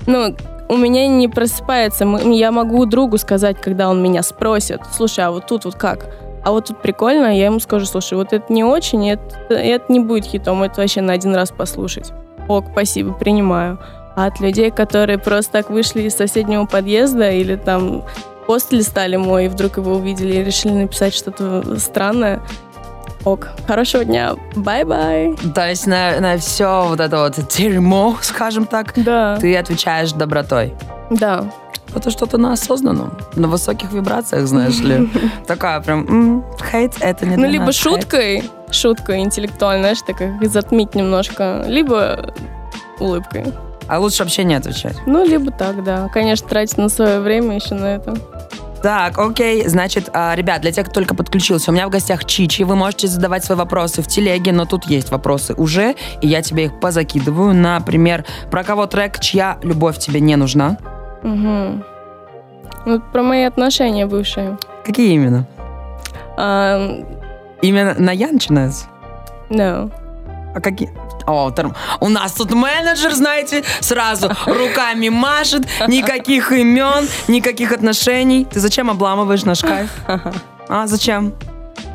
Ну, 0.08 0.36
у 0.70 0.78
меня 0.78 1.08
не 1.08 1.28
просыпается. 1.28 2.06
Я 2.06 2.52
могу 2.52 2.86
другу 2.86 3.18
сказать, 3.18 3.60
когда 3.60 3.90
он 3.90 4.02
меня 4.02 4.24
спросит. 4.24 4.82
Слушай, 4.96 5.26
а 5.26 5.32
вот 5.32 5.48
тут 5.48 5.66
вот 5.66 5.76
как? 5.76 6.06
А 6.46 6.52
вот 6.52 6.66
тут 6.66 6.82
прикольно, 6.82 7.36
я 7.36 7.46
ему 7.46 7.60
скажу, 7.60 7.86
слушай, 7.86 8.14
вот 8.14 8.32
это 8.32 8.54
не 8.54 8.64
очень, 8.64 9.10
это, 9.10 9.36
это 9.50 9.92
не 9.92 10.00
будет 10.00 10.26
хитом, 10.26 10.64
это 10.64 10.80
вообще 10.80 11.02
на 11.02 11.14
один 11.14 11.36
раз 11.36 11.52
послушать. 11.52 12.14
Ок, 12.48 12.66
спасибо, 12.72 13.14
принимаю. 13.14 13.78
А 14.16 14.28
от 14.28 14.40
людей, 14.40 14.72
которые 14.72 15.18
просто 15.18 15.52
так 15.54 15.70
вышли 15.70 16.04
из 16.04 16.16
соседнего 16.16 16.66
подъезда 16.66 17.32
или 17.32 17.56
там 17.56 18.06
пост 18.48 18.72
листали 18.72 19.16
мой, 19.16 19.46
и 19.46 19.48
вдруг 19.50 19.78
его 19.78 19.96
увидели 19.96 20.38
и 20.38 20.44
решили 20.44 20.74
написать 20.74 21.14
что-то 21.14 21.78
странное, 21.80 22.42
ок, 23.34 23.48
хорошего 23.68 24.04
дня, 24.06 24.36
bye-bye. 24.56 25.36
То 25.56 25.68
есть 25.70 25.88
на, 25.88 26.20
на 26.20 26.38
все 26.38 26.86
вот 26.88 27.00
это 27.00 27.18
вот 27.20 27.36
дерьмо, 27.58 28.18
скажем 28.22 28.66
так, 28.66 28.94
Да, 28.96 29.38
ты 29.38 29.56
отвечаешь 29.58 30.12
добротой. 30.12 30.74
да. 31.10 31.46
Это 31.96 32.12
что-то 32.12 32.38
на 32.38 32.54
осознанном, 32.54 33.18
на 33.36 33.48
высоких 33.48 33.92
вибрациях, 33.92 34.46
знаешь 34.46 34.78
ли. 34.80 35.10
Такая 35.48 35.82
прям, 35.82 36.06
«М, 36.08 36.46
хейт, 36.72 36.94
это 37.00 37.26
не 37.26 37.36
Ну, 37.36 37.48
либо 37.50 37.66
нас, 37.66 37.76
хейт». 37.78 38.02
шуткой, 38.04 38.44
шуткой 38.70 39.22
интеллектуальной, 39.22 39.82
знаешь, 39.96 40.02
так 40.06 40.22
их 40.22 40.52
затмить 40.52 40.94
немножко, 40.94 41.64
либо 41.66 42.32
улыбкой. 43.00 43.46
А 43.88 43.98
лучше 43.98 44.22
вообще 44.22 44.44
не 44.44 44.54
отвечать. 44.54 44.98
Ну, 45.08 45.26
либо 45.26 45.50
так, 45.52 45.84
да. 45.84 46.10
Конечно, 46.14 46.48
тратить 46.48 46.78
на 46.78 46.90
свое 46.90 47.22
время 47.22 47.56
еще 47.56 47.74
на 47.74 47.96
это. 47.96 48.14
Так, 48.82 49.18
окей, 49.18 49.68
значит, 49.68 50.10
а, 50.14 50.34
ребят, 50.36 50.62
для 50.62 50.72
тех, 50.72 50.86
кто 50.86 50.96
только 50.96 51.14
подключился, 51.14 51.72
у 51.72 51.74
меня 51.74 51.88
в 51.88 51.90
гостях 51.90 52.24
Чичи, 52.26 52.64
вы 52.64 52.76
можете 52.76 53.08
задавать 53.08 53.44
свои 53.44 53.58
вопросы 53.58 54.02
в 54.02 54.08
телеге, 54.08 54.54
но 54.54 54.66
тут 54.66 54.86
есть 54.86 55.12
вопросы 55.12 55.54
уже, 55.54 55.96
и 56.22 56.28
я 56.28 56.42
тебе 56.42 56.66
их 56.66 56.80
позакидываю. 56.80 57.54
Например, 57.54 58.24
про 58.50 58.64
кого 58.64 58.86
трек 58.86 59.20
«Чья 59.20 59.58
любовь 59.64 59.98
тебе 60.00 60.22
не 60.22 60.36
нужна»? 60.38 60.78
Угу. 61.24 61.84
Вот 62.86 63.12
про 63.12 63.22
мои 63.22 63.44
отношения 63.44 64.06
бывшие. 64.06 64.58
Какие 64.86 65.14
именно? 65.14 65.46
А, 66.38 67.04
Именно 67.62 67.96
на 67.98 68.12
Я 68.12 68.32
начинается? 68.32 68.86
no. 69.50 69.92
А 70.56 70.62
какие? 70.62 70.90
Тор- 71.56 71.76
у 72.00 72.10
нас 72.10 72.32
тут 72.34 72.54
менеджер, 72.54 73.14
знаете, 73.14 73.64
сразу 73.80 74.30
руками 74.46 75.10
машет, 75.10 75.68
никаких 75.88 76.52
имен, 76.52 77.08
никаких 77.28 77.72
отношений. 77.72 78.46
Ты 78.46 78.60
зачем 78.60 78.90
обламываешь 78.90 79.44
наш 79.44 79.62
кайф? 79.62 79.90
А, 80.68 80.88
зачем? 80.88 81.34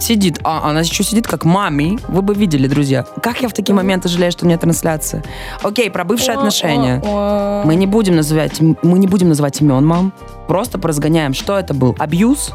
Сидит. 0.00 0.40
А, 0.44 0.68
она 0.68 0.80
еще 0.80 1.04
сидит 1.04 1.26
как 1.26 1.44
мами. 1.44 1.98
Вы 2.08 2.22
бы 2.22 2.34
видели, 2.34 2.66
друзья. 2.66 3.04
Как 3.22 3.40
я 3.42 3.48
в 3.48 3.52
такие 3.52 3.74
моменты 3.74 4.08
жалею, 4.08 4.32
что 4.32 4.46
нет 4.46 4.60
трансляции. 4.60 5.22
Окей, 5.62 5.90
про 5.90 6.04
бывшие 6.04 6.34
О, 6.34 6.38
отношения. 6.38 7.00
о, 7.04 7.62
о. 7.62 7.66
Мы 7.66 7.74
не 7.76 7.86
будем 7.86 8.16
называть, 8.16 8.60
мы 8.60 8.98
не 8.98 9.06
будем 9.06 9.28
называть 9.28 9.60
имен, 9.60 9.86
мам. 9.86 10.12
Просто 10.48 10.78
поразгоняем, 10.78 11.32
что 11.34 11.58
это 11.58 11.74
был. 11.74 11.94
Абьюз? 11.98 12.52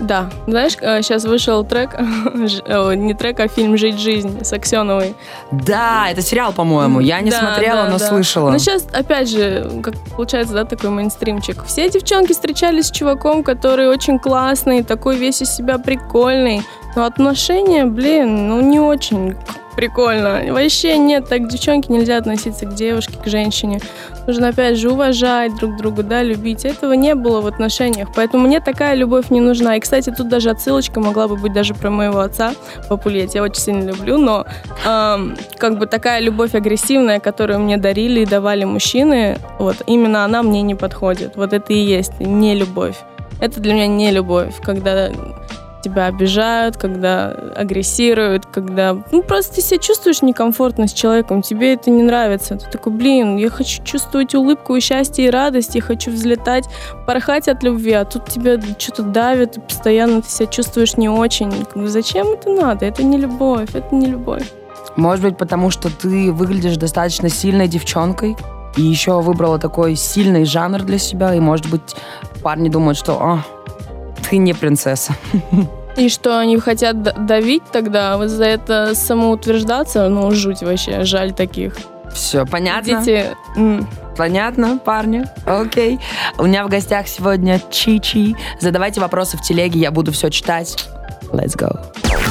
Да. 0.00 0.28
Знаешь, 0.46 0.72
сейчас 0.72 1.24
вышел 1.24 1.64
трек, 1.64 1.94
о, 2.68 2.92
не 2.94 3.14
трек, 3.14 3.40
а 3.40 3.48
фильм 3.48 3.76
«Жить 3.76 3.98
жизнь» 3.98 4.44
с 4.44 4.52
Аксеновой. 4.52 5.14
Да, 5.52 6.08
это 6.10 6.20
сериал, 6.20 6.52
по-моему. 6.52 7.00
Я 7.00 7.20
не 7.20 7.30
Да, 7.30 7.38
смотрела, 7.38 7.84
да, 7.84 7.90
но 7.90 7.98
да. 7.98 8.06
слышала. 8.08 8.50
Ну, 8.50 8.58
сейчас, 8.58 8.86
опять 8.92 9.28
же, 9.30 9.70
как 9.82 9.94
получается, 10.16 10.54
да, 10.54 10.64
такой 10.64 10.90
мейнстримчик. 10.90 11.64
Все 11.64 11.88
девчонки 11.88 12.32
встречались 12.32 12.86
с 12.86 12.90
чуваком, 12.90 13.42
который 13.44 13.88
очень 13.88 14.18
классный, 14.18 14.82
такой 14.82 15.16
весь 15.16 15.42
из 15.42 15.54
себя 15.54 15.78
прикольный. 15.78 16.62
Но 16.96 17.04
отношения, 17.04 17.84
блин, 17.86 18.48
ну, 18.48 18.60
не 18.60 18.80
очень 18.80 19.36
прикольно. 19.76 20.42
Вообще 20.50 20.98
нет, 20.98 21.28
так 21.28 21.42
к 21.42 21.48
девчонке 21.48 21.92
нельзя 21.92 22.16
относиться 22.16 22.66
к 22.66 22.74
девушке, 22.74 23.18
к 23.22 23.26
женщине. 23.26 23.80
Нужно, 24.26 24.48
опять 24.48 24.78
же, 24.78 24.90
уважать 24.90 25.54
друг 25.56 25.76
друга, 25.76 26.02
да, 26.02 26.22
любить. 26.22 26.64
Этого 26.64 26.92
не 26.94 27.14
было 27.14 27.40
в 27.40 27.46
отношениях, 27.46 28.08
поэтому 28.14 28.46
мне 28.46 28.60
такая 28.60 28.94
любовь 28.94 29.30
не 29.30 29.40
нужна. 29.40 29.76
И, 29.76 29.80
кстати, 29.80 30.12
тут 30.16 30.28
даже 30.28 30.50
отсылочка 30.50 31.00
могла 31.00 31.28
бы 31.28 31.36
быть 31.36 31.52
даже 31.52 31.74
про 31.74 31.90
моего 31.90 32.20
отца, 32.20 32.54
Папулет, 32.88 33.34
я 33.34 33.42
очень 33.42 33.60
сильно 33.60 33.90
люблю, 33.90 34.18
но 34.18 34.46
ам, 34.84 35.36
как 35.58 35.78
бы 35.78 35.86
такая 35.86 36.20
любовь 36.20 36.54
агрессивная, 36.54 37.20
которую 37.20 37.60
мне 37.60 37.76
дарили 37.76 38.20
и 38.20 38.26
давали 38.26 38.64
мужчины, 38.64 39.38
вот 39.58 39.76
именно 39.86 40.24
она 40.24 40.42
мне 40.42 40.62
не 40.62 40.74
подходит. 40.74 41.36
Вот 41.36 41.52
это 41.52 41.72
и 41.72 41.78
есть 41.78 42.20
не 42.20 42.54
любовь. 42.54 42.96
Это 43.40 43.60
для 43.60 43.74
меня 43.74 43.86
не 43.86 44.10
любовь, 44.10 44.54
когда 44.62 45.10
тебя 45.84 46.06
обижают, 46.06 46.76
когда 46.76 47.30
агрессируют, 47.54 48.46
когда 48.46 48.96
ну, 49.12 49.22
просто 49.22 49.56
ты 49.56 49.60
себя 49.60 49.78
чувствуешь 49.78 50.22
некомфортно 50.22 50.88
с 50.88 50.92
человеком, 50.92 51.42
тебе 51.42 51.74
это 51.74 51.90
не 51.90 52.02
нравится. 52.02 52.56
Ты 52.56 52.70
такой, 52.70 52.92
блин, 52.92 53.36
я 53.36 53.50
хочу 53.50 53.82
чувствовать 53.84 54.34
улыбку 54.34 54.74
и 54.76 54.80
счастье 54.80 55.26
и 55.26 55.30
радость, 55.30 55.74
я 55.74 55.82
хочу 55.82 56.10
взлетать, 56.10 56.64
порхать 57.06 57.48
от 57.48 57.62
любви, 57.62 57.92
а 57.92 58.04
тут 58.04 58.26
тебя 58.28 58.58
что-то 58.78 59.02
давит, 59.02 59.58
и 59.58 59.60
постоянно 59.60 60.22
ты 60.22 60.30
себя 60.30 60.46
чувствуешь 60.46 60.96
не 60.96 61.08
очень. 61.08 61.52
Зачем 61.74 62.28
это 62.28 62.50
надо? 62.50 62.86
Это 62.86 63.02
не 63.02 63.18
любовь, 63.18 63.74
это 63.74 63.94
не 63.94 64.06
любовь. 64.06 64.50
Может 64.96 65.24
быть, 65.24 65.36
потому 65.36 65.70
что 65.70 65.90
ты 65.90 66.32
выглядишь 66.32 66.76
достаточно 66.76 67.28
сильной 67.28 67.68
девчонкой 67.68 68.36
и 68.76 68.82
еще 68.82 69.20
выбрала 69.20 69.58
такой 69.58 69.96
сильный 69.96 70.44
жанр 70.44 70.82
для 70.82 70.98
себя, 70.98 71.34
и, 71.34 71.40
может 71.40 71.70
быть, 71.70 71.94
парни 72.42 72.68
думают, 72.68 72.98
что 72.98 73.20
«А, 73.20 73.44
ты 74.28 74.36
не 74.38 74.52
принцесса. 74.54 75.14
И 75.96 76.08
что 76.08 76.38
они 76.40 76.58
хотят 76.58 77.24
давить 77.26 77.62
тогда, 77.70 78.16
вот 78.16 78.28
за 78.28 78.44
это 78.44 78.94
самоутверждаться, 78.94 80.08
ну, 80.08 80.30
жуть 80.32 80.62
вообще, 80.62 81.04
жаль 81.04 81.32
таких. 81.32 81.76
Все, 82.12 82.44
понятно? 82.46 83.02
М, 83.56 83.88
Понятно, 84.16 84.78
парни? 84.78 85.24
Окей. 85.44 85.98
У 86.38 86.44
меня 86.46 86.64
в 86.64 86.68
гостях 86.68 87.08
сегодня 87.08 87.60
Чичи. 87.70 88.36
Задавайте 88.60 89.00
вопросы 89.00 89.36
в 89.36 89.42
телеге, 89.42 89.80
я 89.80 89.90
буду 89.90 90.12
все 90.12 90.30
читать. 90.30 90.76
Let's 91.34 91.56
go. 91.56 91.76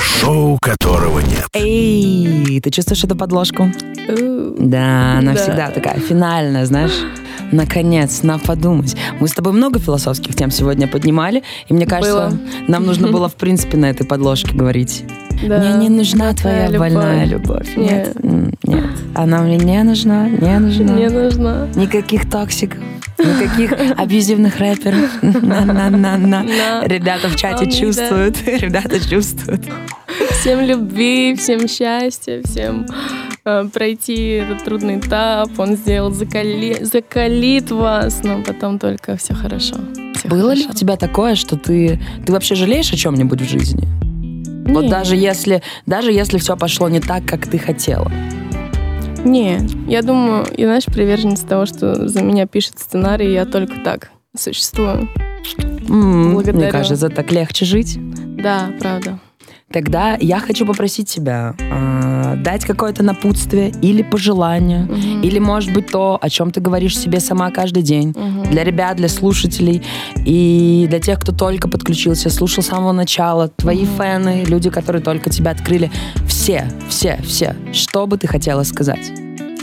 Шоу 0.02 0.58
которого 0.62 1.20
нет. 1.20 1.46
Эй, 1.54 2.62
ты 2.62 2.70
чувствуешь 2.72 3.04
эту 3.04 3.16
подложку? 3.18 3.70
Да, 4.08 5.18
она 5.18 5.34
Да. 5.34 5.42
всегда 5.42 5.70
такая 5.72 6.00
финальная, 6.00 6.66
знаешь. 6.66 6.94
Наконец, 7.52 8.24
на 8.24 8.40
подумать. 8.40 8.96
Мы 9.20 9.28
с 9.28 9.34
тобой 9.34 9.52
много 9.54 9.78
философских 9.80 10.36
тем 10.36 10.50
сегодня 10.52 10.88
поднимали, 10.88 11.44
и 11.68 11.74
мне 11.74 11.86
кажется, 11.86 12.30
Было. 12.30 12.40
нам 12.70 12.86
нужно 12.86 13.10
было, 13.12 13.28
в 13.28 13.36
принципе, 13.36 13.78
на 13.78 13.88
этой 13.90 14.06
подложке 14.08 14.56
говорить. 14.56 15.04
Да. 15.48 15.60
Мне 15.60 15.90
не 15.90 15.90
нужна 15.90 16.34
твоя 16.34 16.66
Такая 16.68 16.80
больная 16.80 17.26
любовь. 17.26 17.68
любовь. 17.76 17.78
Нет, 17.92 18.16
м, 18.24 18.54
нет. 18.64 18.84
Она 19.16 19.42
мне 19.42 19.58
не 19.58 19.84
нужна, 19.84 20.28
не 20.30 20.60
нужна. 20.60 20.94
Не 20.94 21.10
нужна. 21.10 21.68
Никаких 21.76 22.30
токсиков, 22.30 22.80
никаких 23.20 23.74
абьюзивных 23.98 24.58
рэперов. 24.60 25.10
На-на-на-на. 25.22 26.18
На. 26.18 26.44
Ребята 26.86 27.28
в 27.30 27.36
чате 27.36 27.70
чувствуют. 27.72 28.38
Ребята 28.46 29.00
чувствуют. 29.00 29.62
Всем 30.32 30.62
любви, 30.62 31.36
всем 31.36 31.68
счастья, 31.68 32.42
всем 32.44 32.86
э, 33.46 33.66
пройти 33.74 34.28
этот 34.44 34.64
трудный 34.64 35.00
этап. 35.00 35.50
Он 35.58 35.76
сделал, 35.76 36.12
закали- 36.12 36.84
закалит 36.84 37.72
вас, 37.72 38.22
но 38.24 38.42
потом 38.42 38.78
только 38.78 39.16
все 39.18 39.34
хорошо. 39.34 39.76
Всё 40.16 40.28
Было 40.30 40.52
ли 40.52 40.64
хорошо. 40.64 40.70
у 40.70 40.74
тебя 40.80 40.96
такое, 40.98 41.36
что 41.36 41.58
ты, 41.58 42.00
ты 42.26 42.32
вообще 42.34 42.56
жалеешь 42.56 42.92
о 42.94 42.98
чем-нибудь 42.98 43.42
в 43.42 43.50
жизни? 43.50 43.88
Вот 44.66 44.84
Не. 44.84 44.90
даже 44.90 45.16
если, 45.16 45.62
даже 45.86 46.12
если 46.12 46.38
все 46.38 46.56
пошло 46.58 46.90
не 46.90 47.00
так, 47.00 47.26
как 47.26 47.48
ты 47.48 47.58
хотела. 47.58 48.12
Не, 49.26 49.60
я 49.88 50.02
думаю, 50.02 50.46
я, 50.58 50.66
знаешь, 50.66 50.86
приверженец 50.86 51.42
того, 51.42 51.66
что 51.66 52.08
за 52.08 52.22
меня 52.22 52.46
пишет 52.46 52.80
сценарий, 52.80 53.32
я 53.32 53.46
только 53.46 53.80
так 53.84 54.10
существую. 54.38 55.08
Мне 55.88 56.34
Благодарю. 56.34 56.72
кажется, 56.72 57.10
так 57.10 57.32
легче 57.32 57.66
жить. 57.66 57.98
Да, 58.38 58.72
правда. 58.80 59.20
Тогда 59.74 60.16
я 60.22 60.40
хочу 60.40 60.68
попросить 60.68 61.10
тебя 61.10 61.56
а, 61.72 62.36
дать 62.36 62.64
какое-то 62.64 63.02
напутствие 63.04 63.72
или 63.82 64.04
пожелание, 64.04 64.84
Мгм. 64.84 65.22
или, 65.24 65.40
может 65.40 65.74
быть, 65.74 65.88
то, 65.88 66.20
о 66.22 66.30
чем 66.30 66.52
ты 66.52 66.62
говоришь 66.62 66.96
себе 66.98 67.20
сама 67.20 67.50
каждый 67.50 67.82
день. 67.82 68.10
Мгм. 68.16 68.52
Для 68.52 68.64
ребят, 68.64 68.98
для 68.98 69.10
слушателей 69.10 69.82
и 70.26 70.86
для 70.88 71.00
тех, 71.00 71.20
кто 71.20 71.32
только 71.32 71.68
подключился, 71.68 72.30
слушал 72.30 72.62
с 72.64 72.68
самого 72.68 72.92
начала, 72.92 73.48
твои 73.48 73.86
фэны, 73.86 74.44
люди, 74.48 74.70
которые 74.70 75.02
только 75.02 75.32
тебя 75.32 75.52
открыли. 75.52 75.90
Все, 76.28 76.68
все, 76.88 77.20
все. 77.26 77.56
Что 77.72 78.06
бы 78.06 78.18
ты 78.18 78.28
хотела 78.28 78.62
сказать? 78.64 79.12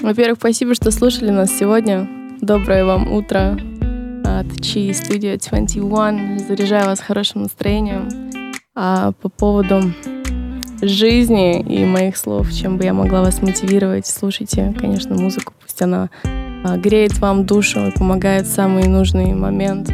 Во-первых, 0.03 0.39
спасибо, 0.41 0.75
что 0.75 0.91
слушали 0.91 1.31
нас 1.31 1.57
сегодня. 1.57 2.09
Доброе 2.41 2.85
вам 2.85 3.13
утро, 3.13 3.59
от 4.25 4.47
Chi 4.61 4.91
Studio 4.91 5.39
21. 5.39 6.39
Заряжаю 6.49 6.87
вас 6.87 6.99
хорошим 6.99 7.43
настроением. 7.43 8.09
А 8.75 9.13
по 9.21 9.29
поводу 9.29 9.93
жизни 10.81 11.61
и 11.61 11.85
моих 11.85 12.17
слов, 12.17 12.53
чем 12.53 12.79
бы 12.79 12.85
я 12.85 12.95
могла 12.95 13.21
вас 13.21 13.43
мотивировать, 13.43 14.07
слушайте, 14.07 14.75
конечно, 14.79 15.17
музыку, 15.17 15.53
пусть 15.61 15.83
она 15.83 16.09
а, 16.25 16.77
греет 16.77 17.19
вам 17.19 17.47
душу 17.47 17.89
и 17.89 17.91
помогает 17.91 18.47
в 18.47 18.53
самый 18.53 18.87
нужный 18.87 19.35
момент. 19.35 19.89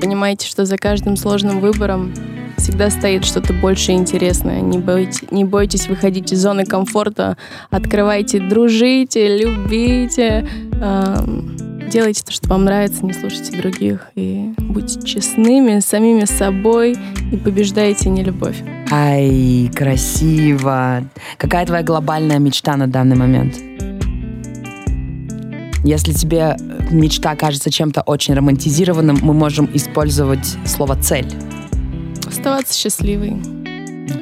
Понимайте, 0.00 0.46
что 0.46 0.64
за 0.64 0.76
каждым 0.76 1.16
сложным 1.16 1.60
выбором 1.60 2.12
всегда 2.56 2.90
стоит 2.90 3.24
что-то 3.24 3.52
больше 3.52 3.92
интересное. 3.92 4.60
Не, 4.60 4.78
бойтесь, 4.78 5.30
не 5.30 5.44
бойтесь 5.44 5.86
выходить 5.86 6.32
из 6.32 6.42
зоны 6.42 6.64
комфорта, 6.64 7.36
открывайте, 7.70 8.40
дружите, 8.40 9.38
любите, 9.38 10.46
э, 10.72 11.16
делайте 11.88 12.22
то, 12.24 12.32
что 12.32 12.48
вам 12.48 12.64
нравится, 12.64 13.04
не 13.04 13.12
слушайте 13.12 13.56
других 13.56 14.08
и 14.14 14.52
будьте 14.58 15.00
честными 15.02 15.80
самими 15.80 16.24
собой 16.24 16.96
и 17.32 17.36
побеждайте 17.36 18.10
нелюбовь. 18.10 18.62
Ай, 18.90 19.70
красиво. 19.74 21.04
Какая 21.36 21.66
твоя 21.66 21.82
глобальная 21.82 22.38
мечта 22.38 22.76
на 22.76 22.86
данный 22.86 23.16
момент? 23.16 23.56
Если 25.84 26.12
тебе 26.12 26.56
мечта 26.90 27.34
кажется 27.36 27.70
чем-то 27.70 28.02
очень 28.02 28.34
романтизированным, 28.34 29.18
мы 29.22 29.32
можем 29.32 29.68
использовать 29.72 30.56
слово 30.66 30.96
«цель». 31.00 31.32
Оставаться 32.26 32.78
счастливой. 32.78 33.30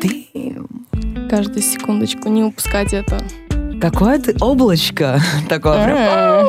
Damn. 0.00 1.28
Каждую 1.28 1.62
секундочку 1.62 2.28
не 2.28 2.44
упускать 2.44 2.92
это. 2.92 3.20
Какое 3.80 4.18
ты 4.18 4.34
облачко 4.40 5.20
такое. 5.48 5.76
М. 5.76 6.46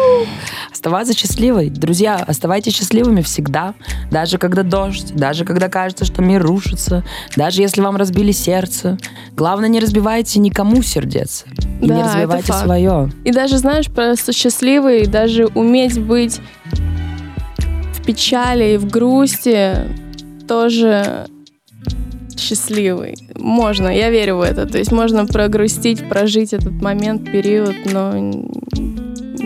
Оставаться 0.78 1.18
счастливой. 1.18 1.72
Друзья, 1.72 2.24
оставайтесь 2.28 2.76
счастливыми 2.76 3.24
всегда. 3.24 3.74
Даже 4.12 4.38
когда 4.38 4.62
дождь, 4.62 5.12
даже 5.16 5.44
когда 5.44 5.70
кажется, 5.70 6.06
что 6.06 6.22
мир 6.22 6.44
рушится, 6.44 7.04
даже 7.36 7.64
если 7.64 7.82
вам 7.82 7.96
разбили 7.96 8.32
сердце. 8.32 9.00
Главное, 9.36 9.70
не 9.70 9.80
разбивайте 9.80 10.40
никому 10.40 10.84
сердец. 10.84 11.46
И 11.82 11.88
Да, 11.88 12.20
не 12.20 12.28
факт. 12.28 12.54
свое. 12.54 13.12
И 13.26 13.32
даже, 13.32 13.58
знаешь, 13.58 13.88
просто 13.88 14.34
счастливый, 14.34 15.08
даже 15.08 15.48
уметь 15.48 16.00
быть 16.00 16.40
в 17.96 18.06
печали 18.06 18.76
и 18.76 18.78
в 18.78 18.88
грусти 18.88 19.78
тоже 20.48 21.26
счастливый. 22.38 23.16
Можно, 23.36 23.88
я 23.88 24.12
верю 24.12 24.36
в 24.36 24.42
это. 24.42 24.68
То 24.68 24.78
есть 24.78 24.92
можно 24.92 25.26
прогрустить, 25.26 26.08
прожить 26.08 26.54
этот 26.54 26.74
момент, 26.84 27.32
период, 27.32 27.76
но 27.86 28.14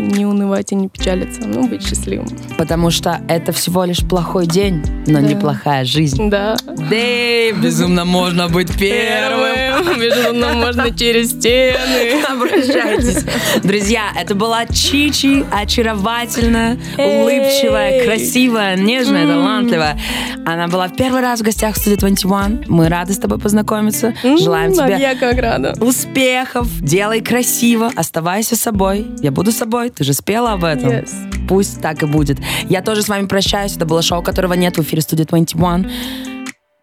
не 0.02 0.26
унывать 0.26 0.72
и 0.72 0.76
не 0.76 0.90
печалиться, 0.90 1.42
ну, 1.46 1.68
быть 1.68 1.86
счастливым. 1.88 2.28
Потому 2.58 2.92
что 2.92 3.22
это 3.28 3.52
всего 3.52 3.84
лишь 3.86 4.00
плохой 4.00 4.46
день, 4.48 4.84
но 5.08 5.20
Да. 5.20 5.22
неплохая 5.22 5.86
жизнь. 5.86 6.30
Да. 6.30 6.56
Да, 6.66 7.52
безумно 7.62 8.06
можно 8.06 8.48
быть 8.50 8.76
первым. 8.78 10.00
Безумно 10.00 10.54
можно 10.54 10.92
через 10.96 11.32
стены. 11.32 12.22
Обращайтесь. 12.30 13.24
Друзья, 13.64 14.06
это 14.20 14.36
была 14.36 14.66
Чичи, 14.66 15.46
очаровательная, 15.52 16.78
улыбчивая, 16.98 18.04
красивая, 18.06 18.76
нежная, 18.76 19.28
талантливая. 19.28 20.00
Она 20.46 20.68
была 20.68 20.88
в 20.88 20.96
первый 20.96 21.22
раз 21.22 21.40
в 21.40 21.44
гостях 21.44 21.76
в 21.76 21.80
студии 21.80 21.96
21. 21.98 22.66
Мы 22.68 22.90
рады 22.90 23.14
с 23.14 23.18
тобой 23.18 23.40
познакомиться. 23.40 24.14
Желаем 24.24 24.74
тебе 24.74 24.98
Я 25.00 25.16
как 25.16 25.38
рада. 25.40 25.74
успехов, 25.80 26.68
делай 26.82 27.22
красиво, 27.22 27.92
оставайся 27.96 28.56
собой. 28.56 29.06
Я 29.22 29.32
буду 29.32 29.52
собой, 29.52 29.91
ты 29.96 30.04
же 30.04 30.14
спела 30.14 30.54
об 30.54 30.64
этом. 30.64 30.90
Yes. 30.90 31.10
Пусть 31.48 31.82
так 31.82 32.04
и 32.04 32.06
будет. 32.06 32.40
Я 32.70 32.82
тоже 32.82 33.02
с 33.02 33.10
вами 33.10 33.28
прощаюсь. 33.28 33.76
Это 33.76 33.86
было 33.86 34.02
шоу, 34.02 34.22
которого 34.22 34.54
нет 34.54 34.78
в 34.78 34.82
эфире 34.82 35.02
студии 35.02 35.24
21. 35.24 35.92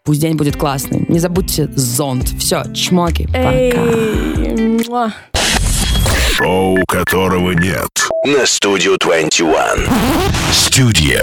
Пусть 0.03 0.21
день 0.21 0.35
будет 0.35 0.55
классный. 0.55 1.05
Не 1.07 1.19
забудьте 1.19 1.69
зонт. 1.75 2.29
Все, 2.39 2.63
чмоки. 2.73 3.27
Пока. 3.27 5.13
Шоу 6.35 6.77
которого 6.87 7.51
нет. 7.51 7.89
На 8.25 8.43
Studio 8.43 8.95
21. 8.99 9.87
Studio 10.51 11.21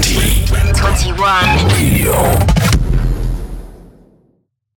21. 0.00 1.14
Radio. 1.70 2.73